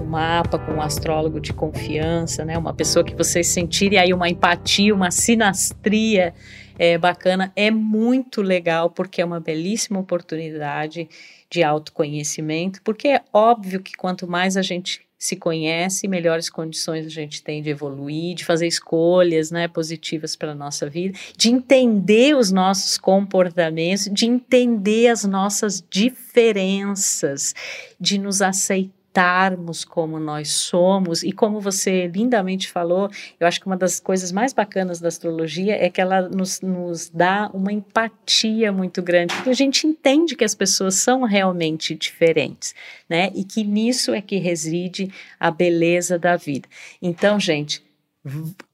um 0.00 0.06
mapa 0.06 0.58
com 0.58 0.72
um 0.72 0.80
astrólogo 0.80 1.38
de 1.38 1.52
confiança, 1.52 2.46
né? 2.46 2.56
Uma 2.56 2.72
pessoa 2.72 3.04
que 3.04 3.14
vocês 3.14 3.46
sentirem 3.48 3.98
aí 3.98 4.14
uma 4.14 4.30
empatia, 4.30 4.94
uma 4.94 5.10
sinastria 5.10 6.32
é, 6.80 6.96
bacana, 6.96 7.52
é 7.54 7.70
muito 7.70 8.40
legal, 8.40 8.88
porque 8.88 9.20
é 9.20 9.24
uma 9.24 9.38
belíssima 9.38 10.00
oportunidade 10.00 11.06
de 11.50 11.62
autoconhecimento, 11.62 12.80
porque 12.82 13.08
é 13.08 13.22
óbvio 13.34 13.82
que 13.82 13.92
quanto 13.92 14.26
mais 14.26 14.56
a 14.56 14.62
gente 14.62 15.02
se 15.18 15.36
conhece, 15.36 16.08
melhores 16.08 16.48
condições 16.48 17.04
a 17.04 17.10
gente 17.10 17.42
tem 17.42 17.62
de 17.62 17.68
evoluir, 17.68 18.34
de 18.34 18.46
fazer 18.46 18.66
escolhas 18.66 19.50
né, 19.50 19.68
positivas 19.68 20.34
para 20.34 20.52
a 20.52 20.54
nossa 20.54 20.88
vida, 20.88 21.18
de 21.36 21.50
entender 21.50 22.34
os 22.34 22.50
nossos 22.50 22.96
comportamentos, 22.96 24.08
de 24.10 24.24
entender 24.24 25.08
as 25.08 25.22
nossas 25.24 25.84
diferenças, 25.90 27.54
de 28.00 28.16
nos 28.16 28.40
aceitar 28.40 28.99
aceitarmos 29.10 29.84
como 29.84 30.18
nós 30.18 30.50
somos 30.52 31.22
e 31.22 31.32
como 31.32 31.60
você 31.60 32.06
lindamente 32.06 32.70
falou, 32.70 33.10
eu 33.38 33.46
acho 33.46 33.60
que 33.60 33.66
uma 33.66 33.76
das 33.76 33.98
coisas 33.98 34.30
mais 34.30 34.52
bacanas 34.52 35.00
da 35.00 35.08
astrologia 35.08 35.74
é 35.74 35.90
que 35.90 36.00
ela 36.00 36.28
nos, 36.28 36.60
nos 36.60 37.10
dá 37.10 37.50
uma 37.52 37.72
empatia 37.72 38.72
muito 38.72 39.02
grande, 39.02 39.34
porque 39.34 39.50
a 39.50 39.54
gente 39.54 39.86
entende 39.86 40.36
que 40.36 40.44
as 40.44 40.54
pessoas 40.54 40.94
são 40.94 41.24
realmente 41.24 41.94
diferentes, 41.94 42.74
né? 43.08 43.30
E 43.34 43.44
que 43.44 43.64
nisso 43.64 44.14
é 44.14 44.20
que 44.20 44.38
reside 44.38 45.12
a 45.38 45.50
beleza 45.50 46.18
da 46.18 46.36
vida. 46.36 46.68
Então, 47.02 47.38
gente, 47.38 47.82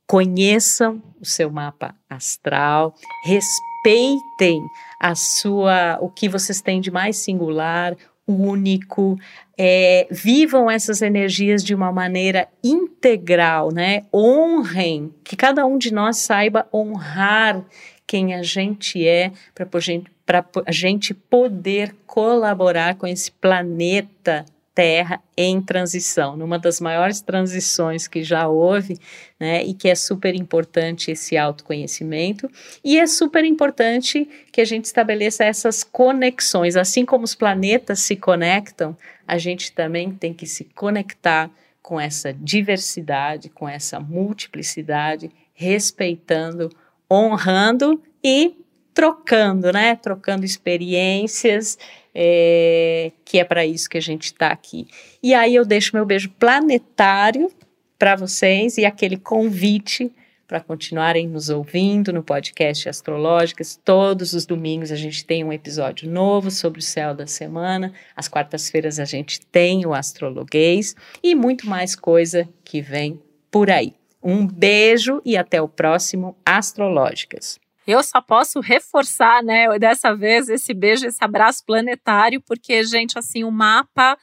conheçam 0.07 1.03
o 1.21 1.25
seu 1.25 1.51
mapa 1.51 1.95
astral, 2.09 2.95
respeitem 3.25 4.61
a 5.01 5.15
sua 5.15 5.99
o 6.01 6.11
que 6.11 6.29
vocês 6.29 6.61
têm 6.61 6.81
de 6.81 6.91
mais 6.91 7.17
singular, 7.17 7.97
único, 8.27 9.19
é, 9.57 10.07
vivam 10.11 10.71
essas 10.71 11.01
energias 11.01 11.63
de 11.63 11.75
uma 11.75 11.93
maneira 11.93 12.49
integral, 12.63 13.73
né? 13.73 14.05
Honrem, 14.13 15.15
que 15.23 15.37
cada 15.37 15.65
um 15.65 15.79
de 15.79 15.93
nós 15.93 16.19
saiba 16.19 16.67
honrar 16.73 17.65
quem 18.07 18.35
a 18.35 18.43
gente 18.43 19.07
é 19.07 19.33
para 20.25 20.45
a 20.67 20.73
gente 20.73 21.15
poder 21.15 21.95
colaborar 22.07 22.97
com 22.97 23.07
esse 23.07 23.31
planeta 23.31 24.45
Terra 24.77 25.23
em 25.35 25.59
transição, 25.63 26.37
numa 26.37 26.59
das 26.59 26.83
maiores 26.83 27.23
transições 27.23 28.07
que 28.07 28.23
já 28.23 28.47
houve, 28.47 28.99
né, 29.41 29.65
e 29.65 29.73
que 29.73 29.89
é 29.89 29.95
super 29.95 30.35
importante 30.35 31.11
esse 31.11 31.35
autoconhecimento, 31.35 32.47
e 32.85 32.99
é 32.99 33.07
super 33.07 33.43
importante 33.43 34.29
que 34.53 34.61
a 34.61 34.67
gente 34.67 34.85
estabeleça 34.85 35.45
essas 35.45 35.83
conexões, 35.83 36.77
assim 36.77 37.07
como 37.07 37.25
os 37.25 37.35
planetas 37.35 38.01
se 38.01 38.17
conectam, 38.17 38.95
a 39.27 39.39
gente 39.39 39.73
também 39.73 40.11
tem 40.11 40.35
que 40.35 40.47
se 40.47 40.65
conectar 40.65 41.51
com 41.81 41.99
essa 41.99 42.35
diversidade, 42.35 43.49
com 43.49 43.67
essa 43.67 43.99
multiplicidade, 43.99 45.31
respeitando, 45.55 46.69
honrando 47.11 48.03
e 48.23 48.55
trocando, 48.93 49.73
né, 49.73 49.97
trocando 49.97 50.45
experiências, 50.45 51.79
é, 52.19 53.13
que 53.27 53.39
é 53.39 53.45
para 53.45 53.67
isso 53.67 53.91
que 53.91 53.99
a 53.99 54.03
gente 54.03 54.25
está 54.25 54.49
aqui. 54.49 54.89
E 55.23 55.35
aí 55.35 55.55
eu 55.55 55.67
deixo 55.67 55.95
meu 55.95 56.07
beijo 56.07 56.31
planetário 56.39 57.53
para 57.99 58.17
vocês 58.17 58.79
e 58.79 58.87
aquele 58.87 59.19
convite 59.19 60.11
para 60.49 60.61
continuarem 60.61 61.29
nos 61.29 61.51
ouvindo 61.51 62.15
no 62.15 62.23
podcast 62.23 62.89
Astrológicas. 62.89 63.79
Todos 63.85 64.33
os 64.33 64.47
domingos 64.47 64.91
a 64.91 64.97
gente 64.97 65.27
tem 65.27 65.45
um 65.45 65.53
episódio 65.53 66.09
novo 66.09 66.51
sobre 66.51 66.79
o 66.79 66.83
céu 66.83 67.15
da 67.15 67.27
semana. 67.27 67.93
Às 68.17 68.29
quartas-feiras 68.29 68.99
a 68.99 69.05
gente 69.05 69.41
tem 69.47 69.85
o 69.85 69.93
Astrologuês 69.93 70.97
e 71.23 71.35
muito 71.35 71.69
mais 71.69 71.95
coisa 71.95 72.49
que 72.65 72.81
vem 72.81 73.21
por 73.51 73.71
aí. 73.71 73.93
Um 74.23 74.47
beijo 74.47 75.21
e 75.23 75.37
até 75.37 75.61
o 75.61 75.69
próximo 75.69 76.35
Astrológicas. 76.47 77.59
Eu 77.87 78.03
só 78.03 78.21
posso 78.21 78.61
reforçar, 78.61 79.43
né, 79.43 79.79
dessa 79.79 80.15
vez 80.15 80.49
esse 80.49 80.75
beijo, 80.75 81.07
esse 81.07 81.23
abraço 81.23 81.65
planetário, 81.65 82.41
porque, 82.41 82.83
gente, 82.85 83.19
assim, 83.19 83.45
o 83.45 83.51
mapa 83.51 84.19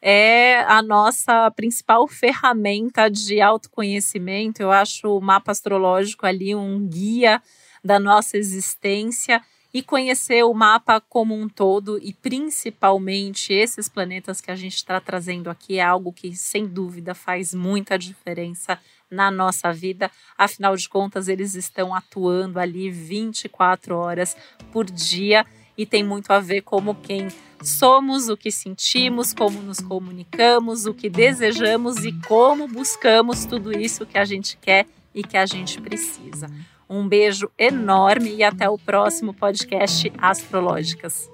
é 0.00 0.60
a 0.60 0.80
nossa 0.80 1.50
principal 1.50 2.06
ferramenta 2.06 3.10
de 3.10 3.40
autoconhecimento. 3.40 4.62
Eu 4.62 4.70
acho 4.70 5.08
o 5.18 5.20
mapa 5.20 5.50
astrológico 5.50 6.24
ali 6.24 6.54
um 6.54 6.86
guia 6.86 7.42
da 7.82 7.98
nossa 7.98 8.36
existência 8.36 9.42
e 9.72 9.82
conhecer 9.82 10.42
o 10.44 10.54
mapa 10.54 11.00
como 11.00 11.34
um 11.34 11.48
todo 11.48 11.98
e 12.02 12.12
principalmente 12.12 13.52
esses 13.52 13.88
planetas 13.88 14.40
que 14.40 14.50
a 14.50 14.56
gente 14.56 14.76
está 14.76 15.00
trazendo 15.00 15.50
aqui 15.50 15.78
é 15.78 15.82
algo 15.82 16.12
que, 16.12 16.34
sem 16.34 16.66
dúvida, 16.66 17.14
faz 17.14 17.52
muita 17.52 17.98
diferença 17.98 18.78
na 19.10 19.30
nossa 19.30 19.72
vida. 19.72 20.10
Afinal 20.36 20.76
de 20.76 20.88
contas, 20.88 21.28
eles 21.28 21.54
estão 21.54 21.94
atuando 21.94 22.58
ali 22.58 22.90
24 22.90 23.94
horas 23.96 24.36
por 24.72 24.84
dia 24.86 25.44
e 25.76 25.86
tem 25.86 26.02
muito 26.02 26.32
a 26.32 26.40
ver 26.40 26.62
como 26.62 26.94
quem 26.94 27.28
somos, 27.62 28.28
o 28.28 28.36
que 28.36 28.50
sentimos, 28.50 29.32
como 29.32 29.60
nos 29.62 29.80
comunicamos, 29.80 30.86
o 30.86 30.94
que 30.94 31.08
desejamos 31.08 32.04
e 32.04 32.12
como 32.26 32.66
buscamos 32.66 33.44
tudo 33.44 33.72
isso 33.72 34.06
que 34.06 34.18
a 34.18 34.24
gente 34.24 34.56
quer 34.56 34.86
e 35.14 35.22
que 35.22 35.36
a 35.36 35.46
gente 35.46 35.80
precisa. 35.80 36.50
Um 36.90 37.06
beijo 37.06 37.50
enorme 37.58 38.36
e 38.36 38.42
até 38.42 38.66
o 38.66 38.78
próximo 38.78 39.34
podcast 39.34 40.10
Astrológicas. 40.16 41.30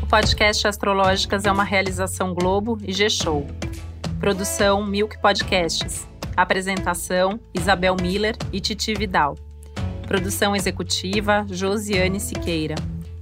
O 0.00 0.06
podcast 0.06 0.68
Astrológicas 0.68 1.44
é 1.46 1.50
uma 1.50 1.64
realização 1.64 2.32
Globo 2.32 2.78
e 2.84 2.92
G-Show. 2.92 3.48
Produção 4.20 4.86
Milk 4.86 5.20
Podcasts. 5.20 6.06
Apresentação 6.36 7.40
Isabel 7.52 7.96
Miller 8.00 8.36
e 8.52 8.60
Titi 8.60 8.94
Vidal. 8.94 9.36
Produção 10.06 10.54
executiva 10.54 11.44
Josiane 11.50 12.20
Siqueira. 12.20 12.76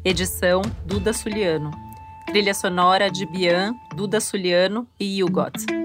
Edição 0.05 0.61
Duda 0.85 1.15
Suliano. 1.15 1.71
Trilha 2.27 2.53
sonora 2.53 3.11
de 3.11 3.25
Bian, 3.25 3.75
Duda 3.97 4.21
Suliano 4.21 4.87
e 5.01 5.25
Hugot. 5.25 5.78